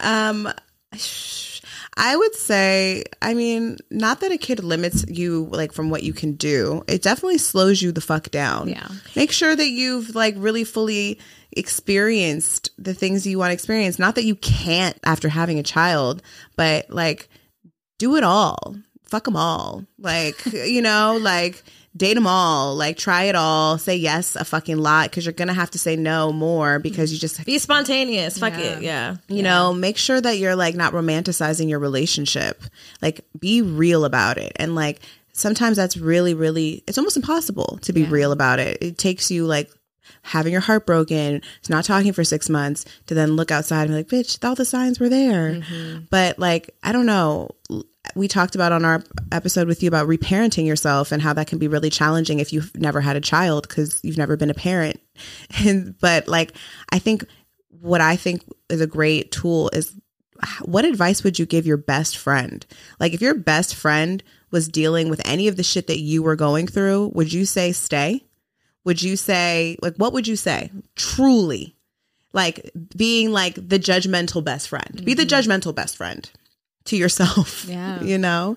[0.00, 0.52] Um,
[1.96, 6.12] I would say, I mean, not that a kid limits you like from what you
[6.12, 6.82] can do.
[6.88, 8.68] It definitely slows you the fuck down.
[8.68, 8.88] Yeah.
[9.14, 11.20] Make sure that you've like really fully
[11.52, 13.98] experienced the things you want to experience.
[13.98, 16.22] Not that you can't after having a child,
[16.56, 17.28] but like
[17.98, 18.76] do it all.
[19.04, 19.84] Fuck them all.
[19.98, 21.62] Like, you know, like
[21.96, 22.74] date them all.
[22.74, 23.78] Like try it all.
[23.78, 27.18] Say yes a fucking lot because you're to have to say no more because you
[27.18, 28.38] just Be spontaneous.
[28.38, 28.82] Fuck it.
[28.82, 29.16] Yeah.
[29.28, 32.62] you know make sure that you're like not romanticizing your relationship
[33.02, 35.00] like be real about it and like
[35.32, 39.46] sometimes that's really really it's almost impossible to be real about it it takes you
[39.46, 39.70] like
[40.22, 43.96] having your heart broken not talking for six months to then look outside and be
[43.96, 46.04] like bitch all the signs were there mm-hmm.
[46.10, 47.50] but like i don't know
[48.14, 49.02] we talked about on our
[49.32, 52.74] episode with you about reparenting yourself and how that can be really challenging if you've
[52.76, 55.00] never had a child because you've never been a parent.
[55.64, 56.52] And but like
[56.90, 57.24] I think
[57.68, 59.94] what I think is a great tool is
[60.62, 62.66] what advice would you give your best friend?
[62.98, 66.34] Like if your best friend was dealing with any of the shit that you were
[66.34, 68.24] going through, would you say stay?
[68.84, 70.72] Would you say like what would you say?
[70.96, 71.76] Truly.
[72.32, 75.04] Like being like the judgmental best friend.
[75.04, 75.50] Be the mm-hmm.
[75.50, 76.28] judgmental best friend
[76.86, 77.66] to yourself.
[77.74, 78.02] Yeah.
[78.02, 78.56] You know?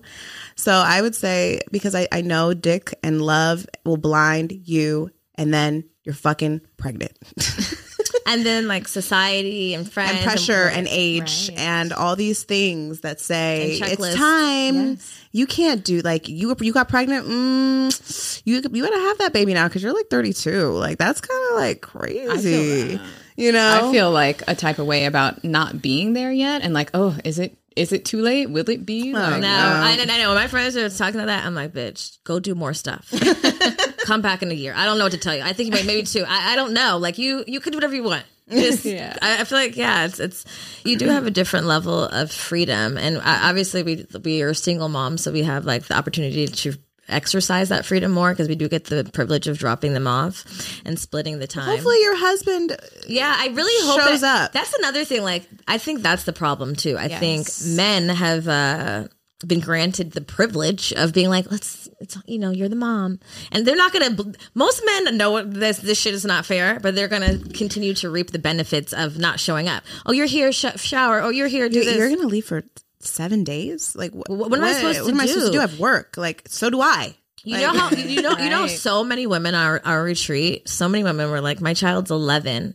[0.54, 5.52] So I would say because I, I know dick and love will blind you and
[5.52, 7.16] then you're fucking pregnant.
[8.26, 11.58] and then like society and friends and pressure and, and age right.
[11.58, 14.16] and all these things that say it's checklists.
[14.16, 14.98] time.
[15.32, 17.26] You can't do like you you got pregnant.
[17.26, 20.70] Mm, you you gotta have that baby now because you're like 32.
[20.72, 23.00] Like that's kind of like crazy.
[23.36, 26.74] You know, I feel like a type of way about not being there yet, and
[26.74, 28.50] like, oh, is it is it too late?
[28.50, 29.14] Will it be?
[29.14, 30.28] Oh, like, No, I, I know.
[30.28, 33.08] When my friends are talking about that, I'm like, bitch, go do more stuff.
[34.00, 34.74] Come back in a year.
[34.76, 35.42] I don't know what to tell you.
[35.42, 36.24] I think maybe two.
[36.26, 36.98] I, I don't know.
[36.98, 38.24] Like you, you could do whatever you want.
[38.50, 39.16] Just, Yeah.
[39.20, 40.44] I, I feel like yeah, it's it's
[40.84, 44.88] you do have a different level of freedom, and I, obviously we we are single
[44.88, 46.78] moms, so we have like the opportunity to
[47.08, 50.44] exercise that freedom more because we do get the privilege of dropping them off
[50.84, 51.64] and splitting the time.
[51.68, 52.76] hopefully your husband.
[53.06, 54.52] Yeah, I really hope shows that- up.
[54.52, 55.22] That's another thing.
[55.22, 56.96] Like, I think that's the problem too.
[56.98, 57.20] I Yes.
[57.20, 59.08] think men have uh,
[59.46, 63.18] been granted the privilege of being like, let's, it's you know, you're the mom,
[63.52, 64.16] and they're not gonna.
[64.54, 68.30] Most men know this this shit is not fair, but they're gonna continue to reap
[68.32, 69.82] the benefits of not showing up.
[70.06, 71.20] Oh, you're here, sh- shower.
[71.20, 71.96] Oh, you're here, do You, this.
[71.96, 72.62] you're gonna leave for
[73.00, 73.94] seven days.
[73.96, 75.58] Like wh- What am I supposed to what am I supposed to do?
[75.58, 75.58] do?
[75.58, 76.16] I have work.
[76.16, 77.14] Like so do I.
[77.44, 78.70] You Like- know how you know you know Right.
[78.70, 80.68] so many women are our retreat.
[80.68, 82.74] So many women were like, my child's eleven.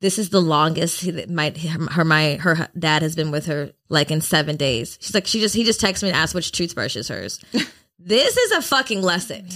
[0.00, 1.50] This is the longest he, my
[1.92, 4.98] her my her dad has been with her like in seven days.
[5.00, 7.38] She's like she just he just texted me and asked which toothbrush is hers.
[8.00, 9.46] this is a fucking lesson.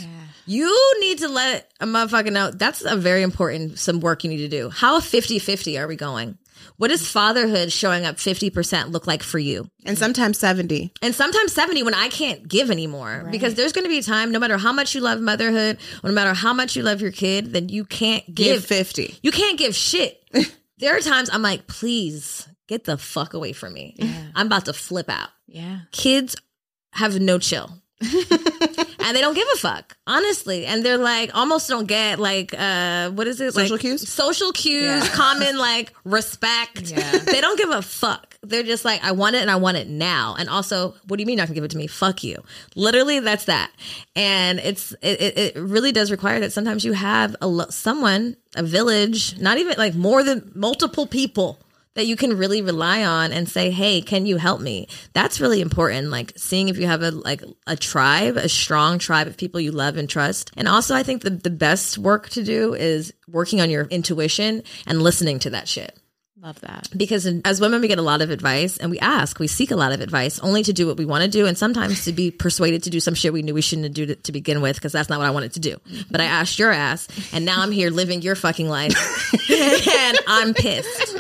[0.47, 4.37] You need to let a motherfucker know that's a very important some work you need
[4.37, 4.71] to do.
[4.71, 6.39] How 50-50 are we going?
[6.79, 9.71] What does fatherhood showing up 50% look like for you?
[9.85, 10.93] and sometimes seventy.
[11.01, 14.33] And sometimes 70 when I can't give anymore because there's going to be a time,
[14.33, 17.13] no matter how much you love motherhood, or no matter how much you love your
[17.13, 18.65] kid, then you can't Give give.
[18.67, 19.19] fifty.
[19.23, 20.21] you can't give shit.
[20.79, 23.97] there are times I'm like, please get the fuck away from me.
[24.35, 25.29] I'm about to flip out.
[25.47, 25.81] yeah.
[25.93, 26.35] Kids
[26.93, 27.71] have no chill.
[28.03, 30.67] and they don't give a fuck, honestly.
[30.67, 33.55] And they're like, almost don't get like, uh, what is it?
[33.55, 34.07] Social like, cues?
[34.07, 36.91] Social cues, common like respect.
[36.91, 37.13] Yeah.
[37.27, 38.37] They don't give a fuck.
[38.43, 40.37] They're just like, I want it and I want it now.
[40.39, 41.87] And also, what do you mean you're not gonna give it to me?
[41.87, 42.43] Fuck you.
[42.75, 43.71] Literally, that's that.
[44.15, 48.37] And it's it, it, it really does require that sometimes you have a lo- someone,
[48.55, 51.59] a village, not even like more than multiple people
[51.97, 55.61] that you can really rely on and say, "Hey, can you help me?" That's really
[55.61, 56.11] important.
[56.11, 59.73] Like seeing if you have a like a tribe, a strong tribe of people you
[59.73, 60.53] love and trust.
[60.57, 64.63] And also, I think the the best work to do is working on your intuition
[64.87, 65.99] and listening to that shit
[66.41, 66.89] Love that.
[66.97, 69.77] because as women we get a lot of advice and we ask we seek a
[69.77, 72.31] lot of advice only to do what we want to do and sometimes to be
[72.31, 74.93] persuaded to do some shit we knew we shouldn't do to, to begin with because
[74.93, 75.77] that's not what i wanted to do
[76.09, 78.95] but i asked your ass and now i'm here living your fucking life
[79.51, 81.17] and i'm pissed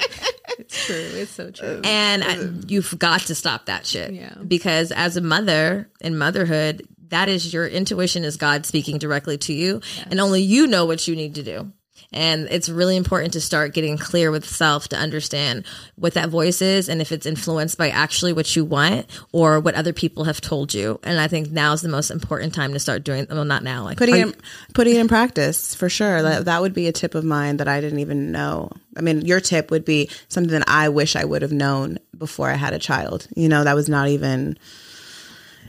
[0.68, 0.96] True.
[0.96, 1.66] It's so true.
[1.78, 4.34] Uh, and I, uh, you've got to stop that shit Yeah.
[4.46, 9.52] because as a mother in motherhood that is your intuition is god speaking directly to
[9.52, 11.70] you and only you know what you need to do
[12.12, 15.64] and it's really important to start getting clear with self to understand
[15.96, 19.74] what that voice is and if it's influenced by actually what you want or what
[19.74, 22.78] other people have told you and i think now is the most important time to
[22.78, 24.34] start doing well not now like putting it in,
[24.74, 26.22] putting it in practice for sure.
[26.22, 28.70] That that would be a tip of mine that I didn't even know.
[28.96, 32.50] I mean, your tip would be something that I wish I would have known before
[32.50, 33.28] I had a child.
[33.36, 34.59] You know, that was not even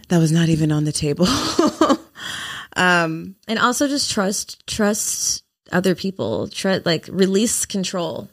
[0.09, 1.27] that was not even on the table.
[2.75, 8.29] um, and also just trust trust other people try like release control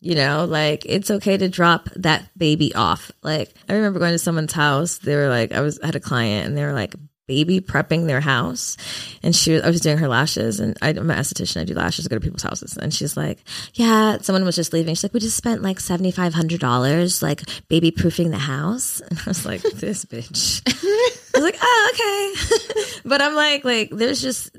[0.00, 0.44] you know?
[0.44, 3.10] Like it's okay to drop that baby off.
[3.22, 4.98] Like i remember going to someone's house.
[4.98, 6.94] They were like i was I had a client and they were like
[7.26, 8.76] baby prepping their house.
[9.22, 11.60] And she was, i was doing her lashes and I, i'm an esthetician.
[11.60, 12.76] I do lashes I go to people's houses.
[12.76, 13.38] And she's like
[13.74, 14.94] yeah someone was just leaving.
[14.94, 19.02] She's like we just spent like $7500 like baby proofing the house.
[19.10, 20.62] And i was like this bitch.
[21.34, 23.00] I was like, oh, okay.
[23.04, 24.50] but I'm like, like, there's just,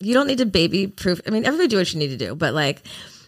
[0.00, 1.20] you don't need to baby proof.
[1.26, 2.82] I mean, everybody do what you need to do, but like,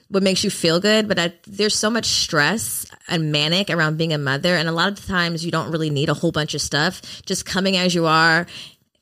[0.08, 1.06] what makes you feel good.
[1.08, 4.56] But I, there's so much stress and manic around being a mother.
[4.56, 7.22] And a lot of the times you don't really need a whole bunch of stuff.
[7.26, 8.46] Just coming as you are,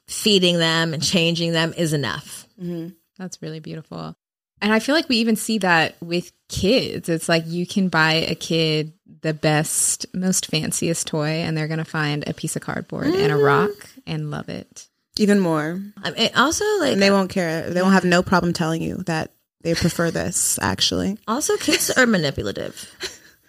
[0.06, 2.46] feeding them and changing them is enough.
[2.60, 2.88] Mm-hmm.
[3.18, 4.16] That's really beautiful.
[4.60, 7.08] And I feel like we even see that with kids.
[7.08, 11.78] It's like you can buy a kid the best, most fanciest toy, and they're going
[11.78, 13.44] to find a piece of cardboard and a mm.
[13.44, 14.88] rock and love it.
[15.18, 15.80] Even more.
[16.02, 17.70] I mean, also like And they won't care.
[17.70, 21.18] They won't have no problem telling you that they prefer this, actually.
[21.26, 22.90] Also, kids are manipulative.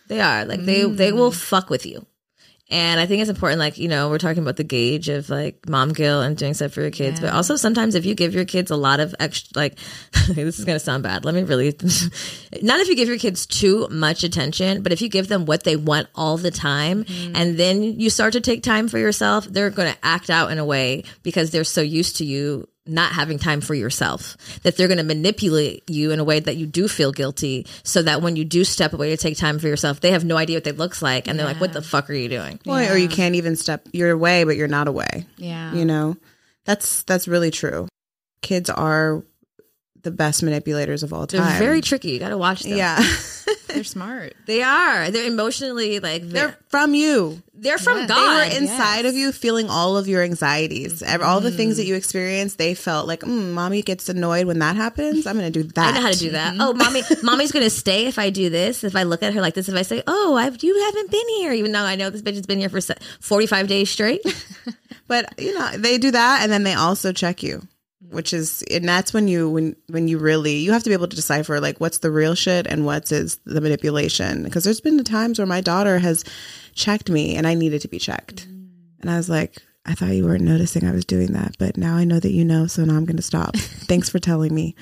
[0.07, 0.95] They are like they mm.
[0.95, 2.05] they will fuck with you,
[2.69, 3.59] and I think it's important.
[3.59, 6.73] Like you know, we're talking about the gauge of like mom guilt and doing stuff
[6.73, 9.51] for your kids, but also sometimes if you give your kids a lot of extra,
[9.55, 9.77] like
[10.27, 11.23] this is gonna sound bad.
[11.23, 11.67] Let me really
[12.61, 15.63] not if you give your kids too much attention, but if you give them what
[15.63, 17.35] they want all the time, mm-hmm.
[17.35, 20.65] and then you start to take time for yourself, they're gonna act out in a
[20.65, 24.97] way because they're so used to you not having time for yourself that they're going
[24.97, 28.45] to manipulate you in a way that you do feel guilty so that when you
[28.45, 31.01] do step away to take time for yourself they have no idea what they looks
[31.01, 33.55] like and they're like what the fuck are you doing Well, Or you can't even
[33.55, 35.25] step you're away, but you're not away.
[35.37, 35.73] Yeah.
[35.73, 36.17] You know?
[36.65, 37.87] That's that's really true.
[38.41, 39.23] Kids are
[40.03, 41.41] the best manipulators of all time.
[41.41, 43.01] they're very tricky you got to watch them Yeah.
[43.67, 44.33] They're smart.
[44.45, 47.41] they are they're emotionally like they're They're from you.
[47.59, 51.01] They're from They god They were inside of you feeling all of your anxieties.
[51.03, 54.59] Ev- All the things that you experienced, they felt like, mm, mommy gets annoyed when
[54.59, 55.25] that happens.
[55.25, 55.93] I'm going to do that.
[55.93, 56.55] I know how to do that.
[56.59, 58.83] Oh, mommy, mommy's gonna stay if I do this.
[58.83, 61.27] If I look at her like this, if I say, "Oh, I've you haven't been
[61.37, 62.79] here," even though I know this bitch has been here for
[63.19, 64.21] forty-five days straight.
[65.07, 67.65] But you know, they do that, and then they also check you,
[68.09, 71.07] which is, and that's when you when when you really you have to be able
[71.07, 74.43] to decipher like what's the real shit and what's is the manipulation.
[74.43, 76.25] Because there's been times where my daughter has
[76.77, 78.69] checked me, and I needed to be checked, mm.
[79.01, 79.57] and I was like.
[79.89, 82.43] I thought you weren't noticing I was doing that, but now I know that you
[82.43, 83.55] know, so now I'm going to stop.
[83.55, 84.75] Thanks for telling me.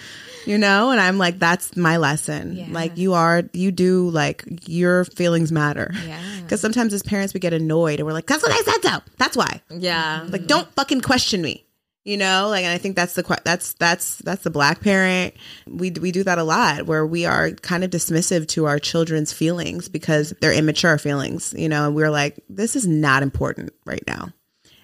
[0.48, 2.74] You know, and I'm like that's my lesson.
[2.74, 5.94] Like you are you do like your feelings matter.
[6.08, 6.20] Yeah.
[6.48, 9.02] Cuz sometimes as parents we get annoyed and we're like that's what I said so.
[9.18, 9.62] That's why.
[9.70, 11.65] Yeah, Like, don't fucking question me.
[12.06, 15.34] You know, like, and I think that's the that's that's that's the black parent.
[15.68, 19.34] We we do that a lot, where we are kind of dismissive to our children's
[19.34, 21.54] feelings because they're immature feelings.
[21.58, 24.30] You know, and we're like, this is not important right now.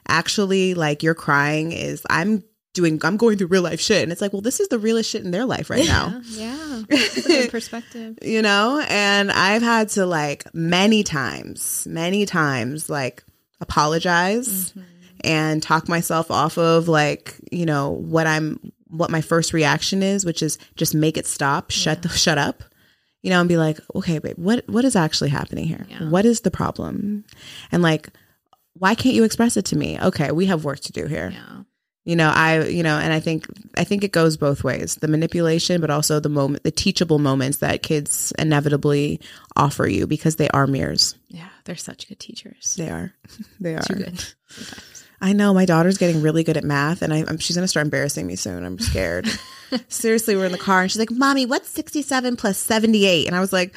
[0.08, 2.44] Actually, like, you're crying is I'm
[2.74, 5.10] doing I'm going through real life shit, and it's like, well, this is the realest
[5.12, 6.82] shit in their life right now Yeah.
[7.50, 8.18] Perspective.
[8.24, 13.24] you know and i've had to like many times many times like
[13.60, 14.74] apologize
[15.24, 20.26] and talk myself off of like you know what i'm what my first reaction is
[20.26, 22.64] which is just make it stop shut the shut up
[23.22, 26.42] you know and be like okay babe what what is actually happening here what is
[26.42, 27.24] the problem
[27.72, 28.10] and like
[28.74, 31.62] why can't you express it to me okay we have work to do here Yeah.
[32.04, 33.46] you know i you know and i think
[33.78, 37.60] i think it goes both ways the manipulation but also the moment the teachable moments
[37.60, 39.22] that kids inevitably
[39.56, 41.48] offer you because they are mirrors Yeah.
[41.64, 42.74] They're such good teachers.
[42.76, 43.14] they are
[43.60, 44.26] they are Too good.
[45.22, 47.68] i know my daughter's getting really good at math and I, I'm, she's going to
[47.68, 48.66] start embarrassing me soon.
[48.66, 49.28] I'm scared.
[49.88, 53.40] Seriously we're in the car and she's like mommy what's 67 plus 78 and i
[53.40, 53.74] was like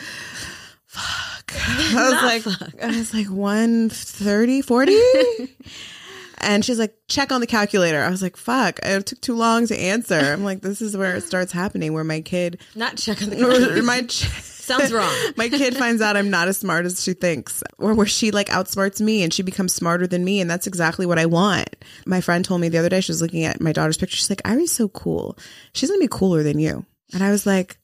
[0.87, 1.53] fuck.
[1.69, 4.93] I was like i was like 130 40
[6.39, 8.03] And she's like, check on the calculator.
[8.03, 10.19] I was like, fuck, it took too long to answer.
[10.19, 13.83] I'm like, this is where it starts happening, where my kid, not checking the or
[13.83, 14.29] my, ch-
[14.65, 15.13] sounds wrong.
[15.37, 18.49] my kid finds out I'm not as smart as she thinks, or where she like
[18.49, 20.41] outsmarts me and she becomes smarter than me.
[20.41, 21.69] And that's exactly what I want.
[22.07, 24.17] My friend told me the other day, she was looking at my daughter's picture.
[24.17, 25.39] She's like, Irie's so cool.
[25.73, 26.85] She's going to be cooler than you.
[27.13, 27.79] And I was like,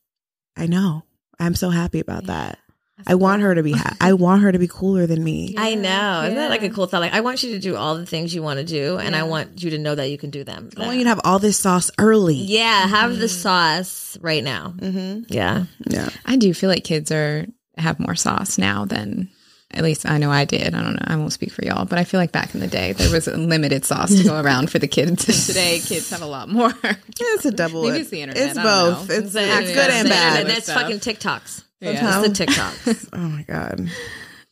[0.57, 1.05] I know.
[1.39, 2.59] I'm so happy about that.
[3.07, 5.55] I want her to be, ha- I want her to be cooler than me.
[5.59, 6.23] I know.
[6.25, 7.01] Isn't that like a cool thought?
[7.01, 9.23] Like, I want you to do all the things you want to do, and I
[9.25, 10.71] want you to know that you can do them.
[10.77, 12.35] I want you to have all this sauce early.
[12.35, 14.75] yeah, have the sauce right now.
[14.77, 15.25] Mm-hmm.
[15.33, 15.65] Yeah.
[15.87, 16.09] Yeah.
[16.27, 17.47] I do feel like kids are
[17.77, 19.31] have more sauce now than
[19.73, 20.75] at least I know I did.
[20.75, 21.05] I don't know.
[21.05, 23.27] I won't speak for y'all, but I feel like back in the day there was
[23.29, 25.29] limited sauce to go around for the kids.
[25.29, 26.73] And today kids have a lot more.
[26.83, 27.85] It's a double.
[27.85, 28.43] Maybe it's the internet.
[28.49, 29.09] It's both.
[29.11, 30.41] It's, it's good and bad.
[30.41, 30.65] internet.
[30.65, 31.63] That's fucking TikToks.
[31.81, 32.23] Yeah.
[32.25, 33.09] It's the TikToks.
[33.13, 33.89] Oh my god.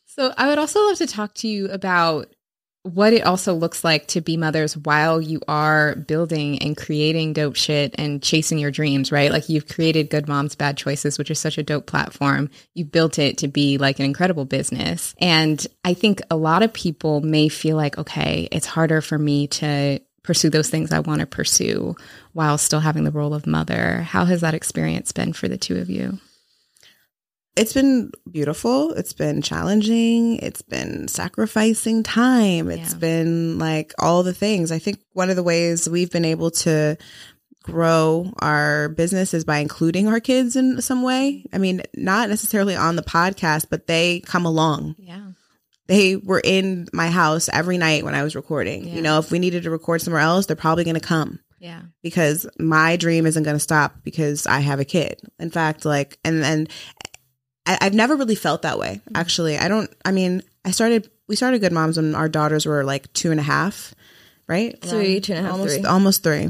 [0.05, 2.27] So I would also love to talk to you about
[2.83, 7.55] what it also looks like to be mothers while you are building and creating dope
[7.55, 9.31] shit and chasing your dreams, right?
[9.31, 12.49] Like you've created Good Moms Bad Choices, which is such a dope platform.
[12.73, 15.13] You built it to be like an incredible business.
[15.19, 19.47] And I think a lot of people may feel like, okay, it's harder for me
[19.47, 21.95] to pursue those things I want to pursue
[22.33, 24.01] while still having the role of mother.
[24.01, 26.19] How has that experience been for the two of you?
[27.55, 28.91] It's been beautiful.
[28.93, 30.37] It's been challenging.
[30.37, 32.69] It's been sacrificing time.
[32.69, 32.99] It's Yeah.
[32.99, 34.71] been like all the things.
[34.71, 36.97] I think one of the ways we've been able to
[37.63, 41.45] grow our business is by including our kids in some way.
[41.51, 44.95] I mean, not necessarily on the podcast, but they come along.
[44.97, 45.21] Yeah.
[45.87, 48.87] they were in my house every night when I was recording.
[48.87, 48.93] Yeah.
[48.93, 51.81] You know, if we needed to record somewhere else, they're probably going to come Yeah.
[52.03, 55.19] because my dream isn't going to stop because I have a kid.
[55.39, 56.67] In fact, like, and then
[57.65, 59.01] I, I've never really felt that way.
[59.01, 59.17] Mm-hmm.
[59.17, 59.89] Actually, I don't.
[60.05, 61.09] I mean, I started.
[61.27, 63.93] We started Good Moms when our daughters were like two and a half,
[64.47, 64.79] right?
[64.81, 65.85] Three, two and a half, almost, three.
[65.85, 66.49] almost three.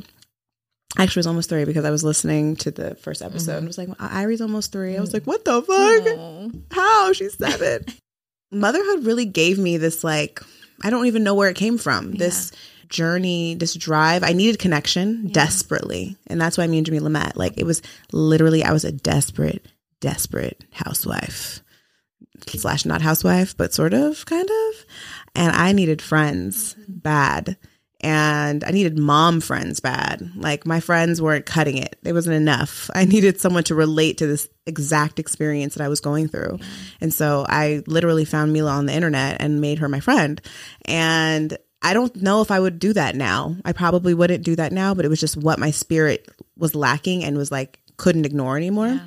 [0.97, 3.57] Actually, it was almost three because I was listening to the first episode mm-hmm.
[3.57, 4.97] and it was like, Irie's almost three.
[4.97, 5.28] I was like, mm.
[5.28, 6.62] what the fuck?
[6.72, 7.14] How?
[7.14, 7.86] She's seven.
[8.51, 10.41] Motherhood really gave me this, like,
[10.84, 12.14] I don't even know where it came from.
[12.14, 12.51] This
[12.89, 14.24] journey, this drive.
[14.24, 16.18] I needed connection desperately.
[16.26, 17.38] And that's why me and Jamila met.
[17.38, 19.64] Like, it was literally, I was a desperate,
[19.99, 21.61] desperate housewife
[22.47, 24.85] slash not housewife, but sort of, kind of.
[25.35, 27.57] And I needed friends bad.
[28.01, 30.31] And I needed mom friends bad.
[30.35, 31.97] Like my friends weren't cutting it.
[32.05, 32.89] It wasn't enough.
[32.95, 36.59] I needed someone to relate to this exact experience that I was going through.
[37.01, 40.41] And so I literally found Milah on the internet and made her my friend.
[40.85, 43.57] And I don't know if I would do that now.
[43.65, 46.25] I probably wouldn't do that now, but it was just what my spirit
[46.57, 49.01] was lacking and was like couldn't ignore anymore.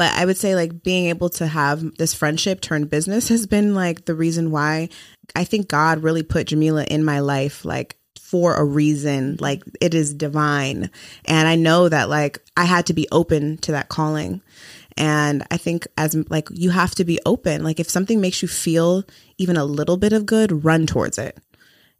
[0.00, 3.74] But I would say like being able to have this friendship turn business has been
[3.74, 4.88] like the reason why
[5.36, 9.36] I think God really put Jamila in my life like for a reason.
[9.40, 10.90] Like it is divine.
[11.26, 14.40] And I know that like I had to be open to that calling.
[14.96, 17.62] And I think as like you have to be open.
[17.62, 19.04] Like if something makes you feel
[19.36, 21.36] even a little bit of good, run towards it.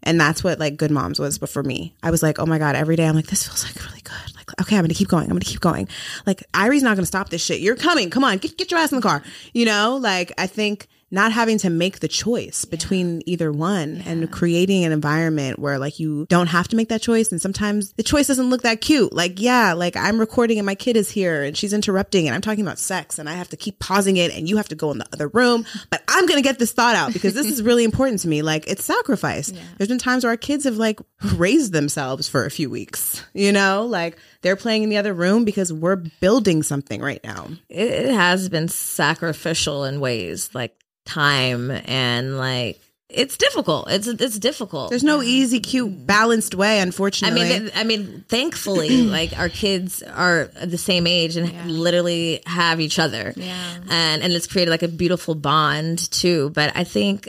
[0.02, 1.38] And that's what like Good Moms was.
[1.38, 3.64] But for me, I was like, oh my God, every day I'm like, this feels
[3.64, 4.36] like really good.
[4.36, 5.30] Like, okay, I'm to keep going.
[5.30, 5.88] I'm to keep going.
[6.26, 7.60] Like, Irie's not to stop this shit.
[7.60, 8.10] You're coming.
[8.10, 9.22] Come on, get, get your ass in the car.
[9.52, 14.30] You know, like, I think not having to make the choice between either one and
[14.30, 17.32] creating an environment where like you don't have to make that choice.
[17.32, 19.12] And sometimes the choice doesn't look that cute.
[19.12, 22.40] Like, yeah, like I'm recording and my kid is here and she's interrupting and I'm
[22.40, 24.92] talking about sex and I have to keep pausing it and you have to go
[24.92, 25.66] in the other room.
[25.90, 28.42] But I'm going to get this thought out because this is really important to me.
[28.42, 29.52] Like, it's sacrifice.
[29.78, 31.00] There's been times where our kids have like
[31.34, 35.44] raised themselves for a few weeks, you know, like they're playing in the other room
[35.44, 37.48] because we're building something right now.
[37.68, 40.74] it, it has been sacrificial in ways like
[41.04, 42.80] time and like
[43.12, 43.90] it's difficult.
[43.90, 44.90] It's it's difficult.
[44.90, 49.48] There's no easy, cute, balanced way, Unfortunately, I mean, th- I mean, thankfully, like our
[49.48, 53.74] kids are the same age and literally have each other, Yeah.
[53.88, 56.50] and and it's created like a beautiful bond too.
[56.50, 57.28] But I think,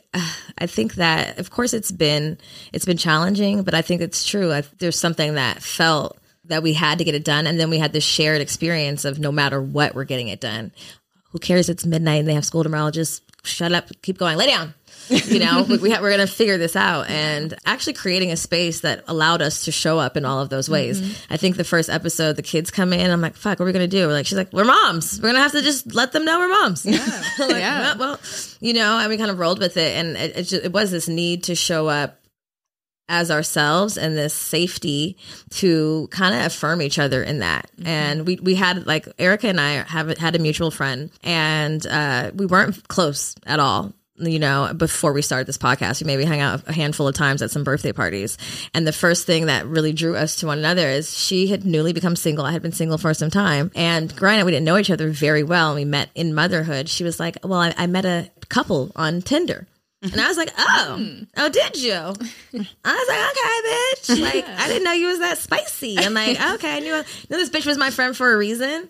[0.60, 2.38] I think that of course it's been
[2.72, 4.52] it's been challenging, but I think it's true.
[4.54, 6.16] I, there's something that felt
[6.46, 9.18] that we had to get it done, and then we had this shared experience of
[9.18, 10.72] no matter what, we're getting it done.
[11.32, 11.70] Who cares?
[11.70, 12.92] It's midnight and they have school tomorrow.
[12.92, 14.74] Just shut up, keep going, lay down.
[15.10, 17.10] you know, we, we ha- we're going to figure this out.
[17.10, 20.70] And actually creating a space that allowed us to show up in all of those
[20.70, 21.02] ways.
[21.02, 21.34] Mm-hmm.
[21.34, 23.74] I think the first episode, the kids come in, I'm like, fuck, what are we
[23.74, 24.08] going to do?
[24.08, 25.18] We're like, she's like, we're moms.
[25.18, 26.86] We're going to have to just let them know we're moms.
[26.86, 26.98] Yeah.
[27.40, 27.96] like, Yeah.
[27.96, 28.20] Well, well,
[28.60, 29.98] you know, and we kind of rolled with it.
[29.98, 32.21] And it, it, just, it was this need to show up
[33.12, 35.18] as ourselves and this safety
[35.50, 37.70] to kind of affirm each other in that.
[37.84, 42.32] And we, we had like Erica and I have had a mutual friend and uh,
[42.34, 43.94] we weren't close at all.
[44.18, 47.42] You know, before we started this podcast, we maybe hung out a handful of times
[47.42, 48.38] at some birthday parties.
[48.74, 51.92] And the first thing that really drew us to one another is she had newly
[51.92, 52.46] become single.
[52.46, 53.72] I had been single for some time.
[53.76, 55.72] And granted, we didn't know each other very well.
[55.72, 56.88] And we met in motherhood.
[56.88, 59.68] She was like, Well, I, I met a couple on Tinder.
[60.02, 61.94] And I was like, oh, oh, did you?
[61.94, 64.22] I was like, okay, bitch.
[64.22, 65.98] Like, I didn't know you was that spicy.
[66.00, 67.04] I'm like, okay, I knew, knew
[67.38, 68.90] this bitch was my friend for a reason.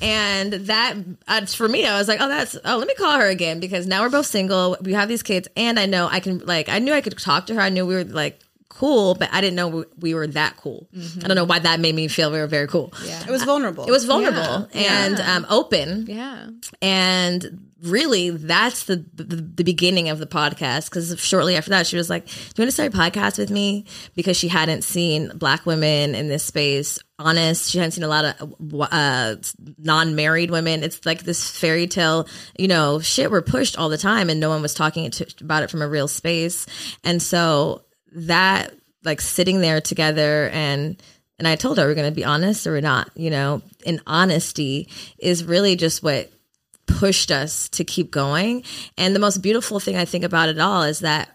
[0.00, 0.94] And that,
[1.26, 3.86] uh, for me, I was like, oh, that's, oh, let me call her again because
[3.86, 4.76] now we're both single.
[4.80, 5.48] We have these kids.
[5.56, 7.60] And I know I can, like, I knew I could talk to her.
[7.60, 10.86] I knew we were, like, cool, but I didn't know we, we were that cool.
[10.94, 12.92] I don't know why that made me feel we were very cool.
[13.04, 13.22] Yeah.
[13.26, 13.84] it was vulnerable.
[13.84, 16.46] It was vulnerable and um, open Yeah.
[16.80, 21.96] and really that's the the, the beginning of the podcast because shortly after that she
[21.96, 23.84] was like do you want to start a podcast with me?
[24.14, 26.98] Because she hadn't seen black women in this space.
[27.18, 28.54] Honest she hadn't seen a lot of
[28.92, 29.36] uh,
[29.78, 30.82] non-married women.
[30.82, 34.48] It's like this fairy tale you know shit we're pushed all the time and no
[34.48, 35.10] one was talking
[35.40, 36.66] about it from a real space.
[37.04, 38.74] And so that
[39.04, 41.00] like sitting there together and
[41.38, 44.02] and I told her we're going to be honest or we're not, you know, and
[44.06, 46.32] honesty is really just what
[46.88, 48.64] pushed us to keep going.
[48.96, 51.30] And the most beautiful thing I think about it all is that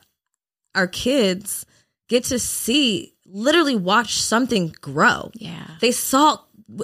[0.76, 1.66] our kids
[2.10, 5.32] get to see, literally watch something grow.
[5.36, 5.66] Yeah.
[5.80, 6.40] They saw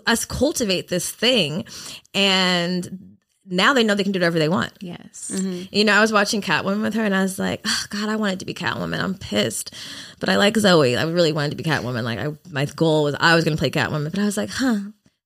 [0.05, 1.65] us cultivate this thing
[2.13, 3.17] and
[3.51, 4.73] now they know they can do whatever they want.
[4.79, 5.31] Yes.
[5.33, 5.63] Mm-hmm.
[5.75, 8.15] You know, I was watching Catwoman with her and I was like, oh, God, I
[8.15, 8.99] wanted to be Catwoman.
[8.99, 9.73] I'm pissed.
[10.19, 10.95] But I like Zoe.
[10.95, 12.03] I really wanted to be Catwoman.
[12.03, 14.11] Like, I, my goal was I was going to play Catwoman.
[14.11, 14.79] But I was like, huh,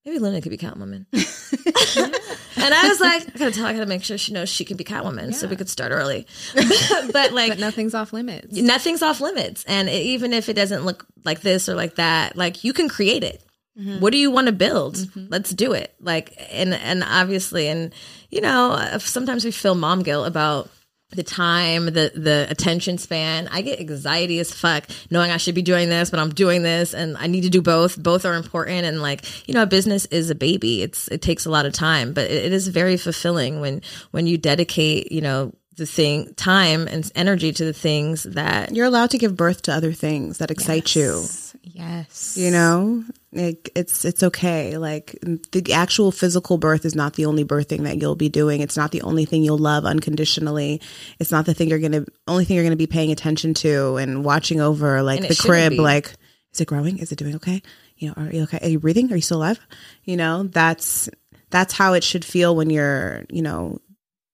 [0.06, 1.06] maybe Luna could be Catwoman.
[1.14, 4.34] and I was like, I got to tell her, I got to make sure she
[4.34, 6.28] knows she can be Catwoman so we could start early.
[7.12, 8.56] but like, But nothing's off limits.
[8.56, 9.64] nothing's off limits.
[9.68, 12.90] And it, even if it doesn't look like this or like that, like you can
[12.90, 13.42] create it.
[13.80, 14.02] Mm-hmm.
[14.02, 14.96] What do you want to build?
[14.96, 15.28] Mm-hmm.
[15.30, 15.96] Let's do it.
[16.00, 17.92] Like, and and obviously, and
[18.30, 20.70] you know, sometimes we feel mom guilt about
[21.16, 23.48] the time, the the attention span.
[23.50, 26.94] I get anxiety as fuck knowing I should be doing this, but I'm doing this,
[26.94, 28.02] and I need to do both.
[28.02, 30.82] Both are important, and like you know, a business is a baby.
[30.82, 34.28] It's it takes a lot of time, but it, it is very fulfilling when when
[34.28, 39.12] you dedicate, you know, the thing time and energy to the things that You're allowed
[39.12, 41.26] to give birth to other things that excite you.
[41.64, 42.38] Yes.
[42.38, 43.04] You know,
[43.34, 44.78] like it's it's okay.
[44.78, 45.18] Like
[45.52, 48.62] the actual physical birth is not the only birthing that you'll be doing.
[48.62, 50.82] It's not the only thing you'll love unconditionally.
[51.20, 54.24] It's not the thing you're gonna only thing you're gonna be paying attention to and
[54.24, 55.02] watching over.
[55.02, 55.72] Like the crib.
[55.72, 55.80] be.
[55.80, 56.14] Like,
[56.54, 57.00] is it growing?
[57.00, 57.62] Is it doing okay?
[57.98, 58.60] You know, are you okay?
[58.62, 59.12] Are you breathing?
[59.12, 59.60] Are you still alive?
[60.04, 61.10] You know, that's
[61.50, 63.80] that's how it should feel when you're you know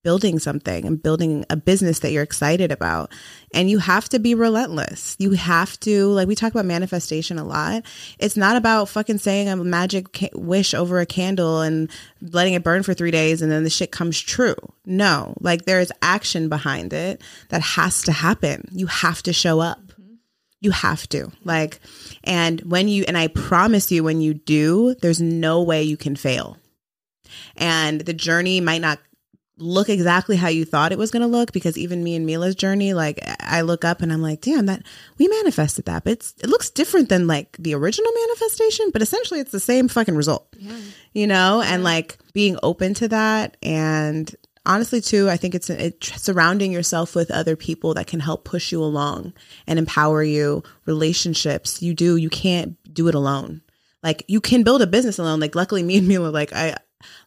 [0.04, 3.12] building something and building a business that you're excited about.
[3.54, 5.16] And you have to be relentless.
[5.20, 7.84] You have to, like, we talk about manifestation a lot.
[8.18, 11.90] It's not about fucking saying a magic wish over a candle and
[12.22, 14.56] letting it burn for three days and then the shit comes true.
[14.86, 18.70] No, like, there is action behind it that has to happen.
[18.72, 19.80] You have to show up.
[20.62, 21.32] You have to.
[21.44, 21.80] Like,
[22.24, 26.16] and when you, and I promise you, when you do, there's no way you can
[26.16, 26.58] fail.
[27.56, 29.00] And the journey might not
[29.60, 32.56] look exactly how you thought it was going to look because even me and Milah's
[32.56, 34.84] journey, like I look up and I'm like, damn, that
[35.18, 39.40] we manifested that, but it's, it looks different than like the original manifestation, but essentially
[39.40, 40.48] it's the same fucking result,
[41.14, 43.58] you know, and like being open to that.
[43.62, 44.34] And
[44.66, 48.72] honestly, too, I think it's it, surrounding yourself with other people that can help push
[48.72, 49.34] you along
[49.68, 50.64] and empower you.
[50.86, 53.62] Relationships, you do, you can't do it alone.
[54.02, 55.40] Like you can build a business alone.
[55.40, 56.76] Like luckily, me and Milah, like I,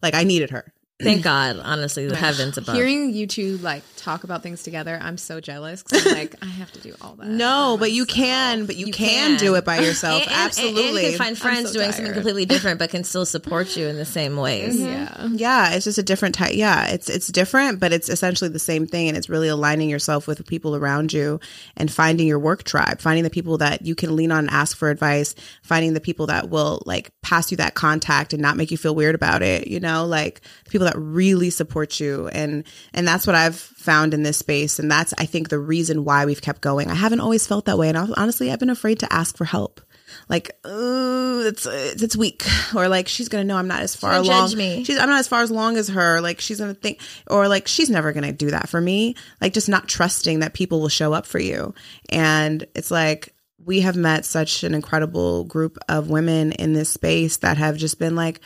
[0.02, 0.72] like I needed her.
[1.02, 2.74] Thank God, honestly, the heavens above.
[2.74, 6.46] Hearing you two like talk about things together, I'm so jealous because I'm like, I
[6.46, 7.26] have to do all that.
[7.28, 9.38] No, but you can, but you, You can, can.
[9.38, 10.22] do it by yourself.
[10.22, 11.06] And- and- Absolutely.
[11.06, 13.96] And, can find friends so doing something completely different, but can still support you in
[13.96, 14.78] the same ways.
[14.80, 15.34] Mm-hmm.
[15.36, 15.68] Yeah.
[15.68, 16.54] yeah, it's just a different type.
[16.54, 20.26] Yeah, it's it's different, but it's essentially the same thing, and it's really aligning yourself
[20.26, 21.40] with the people around you
[21.76, 24.76] and finding your work tribe, finding the people that you can lean on and ask
[24.76, 28.70] for advice, finding the people that will like pass you that contact and not make
[28.70, 29.68] you feel weird about it.
[29.68, 34.14] You know, like the people that really support you, and and that's what I've found
[34.14, 36.90] in this space, and that's I think the reason why we've kept going.
[36.90, 39.80] I haven't always felt that way, and honestly, I've been afraid to ask for help.
[40.28, 44.24] Like, oh, it's it's weak, or like she's gonna know I'm not as far along.
[44.24, 44.84] judge me.
[44.84, 46.20] She's I'm not as far as long as her.
[46.20, 49.16] Like she's gonna think, or like she's never gonna do that for me.
[49.40, 51.74] Like just not trusting that people will show up for you.
[52.10, 53.34] And it's like
[53.64, 57.98] we have met such an incredible group of women in this space that have just
[57.98, 58.40] been like,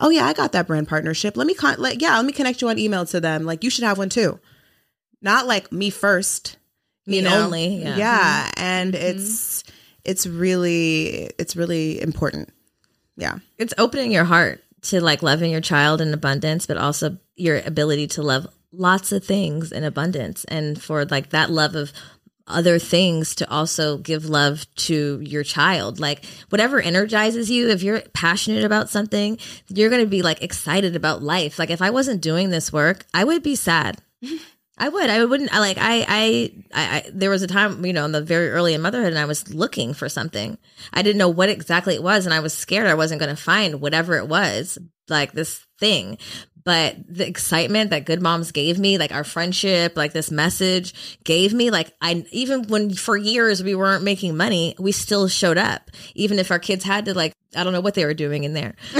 [0.00, 1.36] oh yeah, I got that brand partnership.
[1.36, 3.44] Let me con- like yeah, let me connect you on email to them.
[3.44, 4.40] Like you should have one too.
[5.22, 6.56] Not like me first.
[7.06, 8.46] Me only, yeah.
[8.46, 8.60] Mm-hmm.
[8.62, 9.64] and it's
[10.04, 12.52] it's really it's really important.
[13.16, 13.38] Yeah.
[13.58, 18.06] It's opening your heart to like loving your child in abundance, but also your ability
[18.08, 21.92] to love lots of things in abundance and for like that love of
[22.50, 26.00] other things to also give love to your child.
[26.00, 29.38] Like whatever energizes you, if you're passionate about something,
[29.68, 31.58] you're going to be like excited about life.
[31.58, 34.00] Like if I wasn't doing this work, I would be sad.
[34.80, 35.10] I would.
[35.10, 35.52] I wouldn't.
[35.54, 35.76] I like.
[35.76, 36.52] I, I.
[36.72, 36.96] I.
[36.96, 37.10] I.
[37.12, 39.52] There was a time, you know, in the very early in motherhood, and I was
[39.52, 40.56] looking for something.
[40.90, 43.40] I didn't know what exactly it was, and I was scared I wasn't going to
[43.40, 46.16] find whatever it was, like this thing.
[46.62, 51.52] But the excitement that Good Moms gave me, like our friendship, like this message gave
[51.52, 55.90] me, like I even when for years we weren't making money, we still showed up,
[56.14, 58.52] even if our kids had to like I don't know what they were doing in
[58.52, 58.76] there.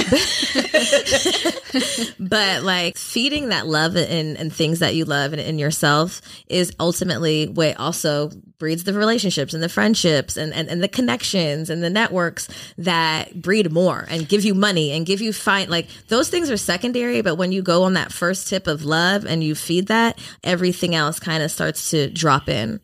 [2.18, 6.72] but like feeding that love and, and things that you love in, in yourself is
[6.80, 8.30] ultimately what also
[8.60, 12.48] breeds the relationships and the friendships and, and, and the connections and the networks
[12.78, 16.56] that breed more and give you money and give you fine like those things are
[16.56, 20.16] secondary but when you go on that first tip of love and you feed that
[20.44, 22.78] everything else kind of starts to drop in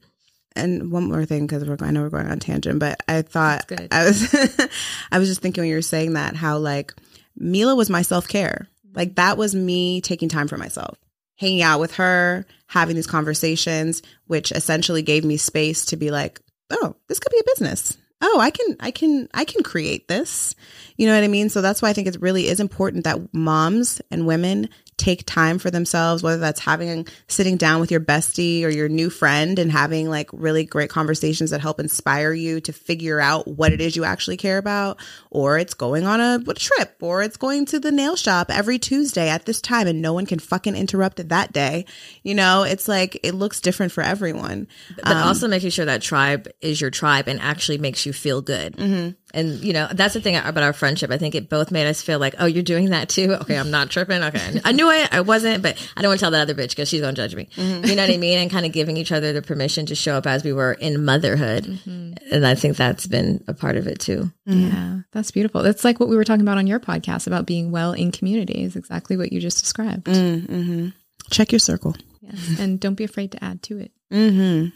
[0.57, 3.71] and one more thing because we're I know we're going on tangent, but I thought.
[3.93, 4.35] I was
[5.13, 6.95] I was just thinking when you were saying that how like
[7.39, 8.67] Milah was my self care.
[8.95, 10.97] Like that was me taking time for myself,
[11.37, 16.41] hanging out with her, having these conversations, which essentially gave me space to be like,
[16.71, 17.97] oh, this could be a business.
[18.21, 20.55] Oh, I can I can I can create this.
[20.97, 21.51] You know what I mean?
[21.51, 25.59] So that's why I think it really is important that moms and women take time
[25.59, 29.71] for themselves, whether that's having sitting down with your bestie or your new friend and
[29.71, 33.95] having like really great conversations that help inspire you to figure out what it is
[33.95, 34.99] you actually care about,
[35.31, 38.79] or it's going on a, a trip, or it's going to the nail shop every
[38.79, 41.85] Tuesday at this time and no one can fucking interrupt it that day.
[42.23, 44.67] You know, it's like it looks different for everyone.
[44.97, 48.41] but um, also making sure that tribe is your tribe and actually makes you feel
[48.41, 51.11] good and and you know that's the thing about our friendship.
[51.11, 53.33] I think it both made us feel like, oh, you're doing that too.
[53.43, 54.23] Okay, I'm not tripping.
[54.23, 55.13] Okay, I knew it.
[55.13, 57.35] I wasn't, but I don't want to tell that other bitch because she's gonna judge
[57.35, 57.49] me.
[57.57, 57.85] Mm-hmm.
[57.85, 58.39] You know what I mean?
[58.39, 61.05] And kind of giving each other the permission to show up as we were in
[61.05, 62.33] motherhood, Mm-hmm.
[62.35, 64.31] and I think that's been a part of it too.
[64.47, 65.63] Yeah, that's beautiful.
[65.63, 68.63] That's like what we were talking about on your podcast about being well in community
[68.63, 70.07] is exactly what you just described.
[70.07, 70.89] Mm-hmm.
[71.31, 71.95] Check your circle.
[72.21, 72.59] Yes.
[72.61, 73.93] And don't be afraid to add to it.
[74.13, 74.69] Mm-hmm.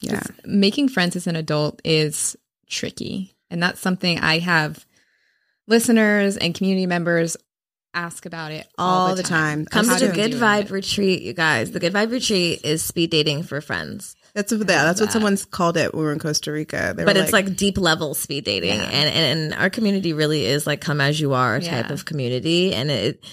[0.00, 0.22] Yeah.
[0.44, 2.36] Making friends as an adult is
[2.66, 3.36] tricky.
[3.50, 4.84] And that's something I have
[5.66, 7.36] listeners and community members
[7.92, 9.66] ask about it all, All the time.
[9.66, 10.70] Come to the Good Vibe it?
[10.70, 11.70] Retreat, you guys.
[11.70, 14.16] The Good Vibe Retreat is speed dating for friends.
[14.34, 16.92] That's what yeah, that's what uh, someone's called it when we were in Costa Rica.
[16.96, 19.08] They but were it's like, deep level speed dating and, and
[19.52, 21.92] and our community really is like come as you are type Yeah.
[21.92, 23.24] of community and it,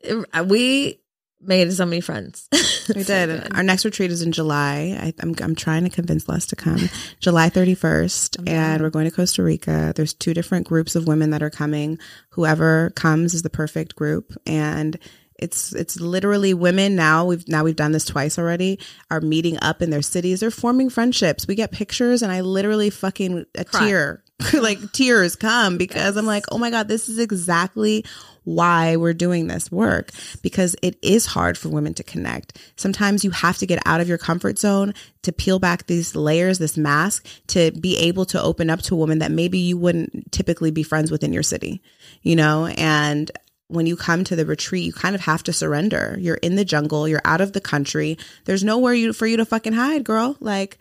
[0.00, 0.98] it we
[1.40, 2.48] made so many friends
[2.94, 3.52] we did.
[3.54, 4.96] Our next retreat is in July.
[4.98, 6.88] I, I'm I'm trying to convince Les to come.
[7.20, 9.92] July 31st, and we're going to Costa Rica.
[9.94, 11.98] There's two different groups of women that are coming.
[12.30, 14.98] Whoever comes is the perfect group, and
[15.38, 17.24] it's it's literally women now.
[17.24, 18.80] We've now we've done this twice already.
[19.10, 20.40] Are meeting up in their cities.
[20.40, 21.46] They're forming friendships.
[21.46, 24.24] We get pictures, and I literally fucking a tear,
[24.54, 28.04] like tears come because I'm like, oh my god, this is exactly
[28.48, 32.58] why we're doing this work because it is hard for women to connect.
[32.76, 36.58] Sometimes you have to get out of your comfort zone to peel back these layers,
[36.58, 40.32] this mask, to be able to open up to a woman that maybe you wouldn't
[40.32, 41.82] typically be friends with in your city,
[42.22, 42.66] you know?
[42.66, 43.30] And
[43.66, 46.16] when you come to the retreat, you kind of have to surrender.
[46.18, 48.16] You're in the jungle, you're out of the country.
[48.46, 50.38] There's nowhere you for you to fucking hide, girl.
[50.40, 50.78] Like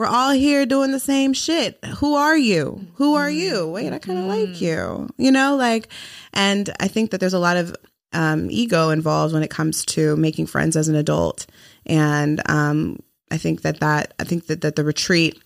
[0.00, 1.78] we're all here doing the same shit.
[1.98, 2.86] Who are you?
[2.94, 3.68] Who are you?
[3.68, 5.10] Wait, I kind of like you.
[5.18, 5.88] You know, like,
[6.32, 7.76] and I think that there's a lot of
[8.14, 11.46] um, ego involved when it comes to making friends as an adult.
[11.84, 15.38] And um, I think that that I think that that the retreat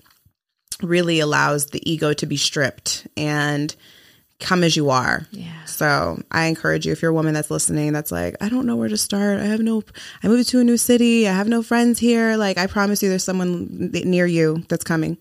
[0.81, 3.75] really allows the ego to be stripped and
[4.45, 5.27] come as you are.
[5.33, 5.65] Yeah.
[5.65, 8.77] So I encourage you, if you're a woman that's listening, that's like, I don't know
[8.77, 9.41] where to start.
[9.41, 9.83] I have no,
[10.23, 11.27] I moved to a new city.
[11.27, 12.37] I have no friends here.
[12.37, 15.19] Like, I promise you, there's someone near you that's coming.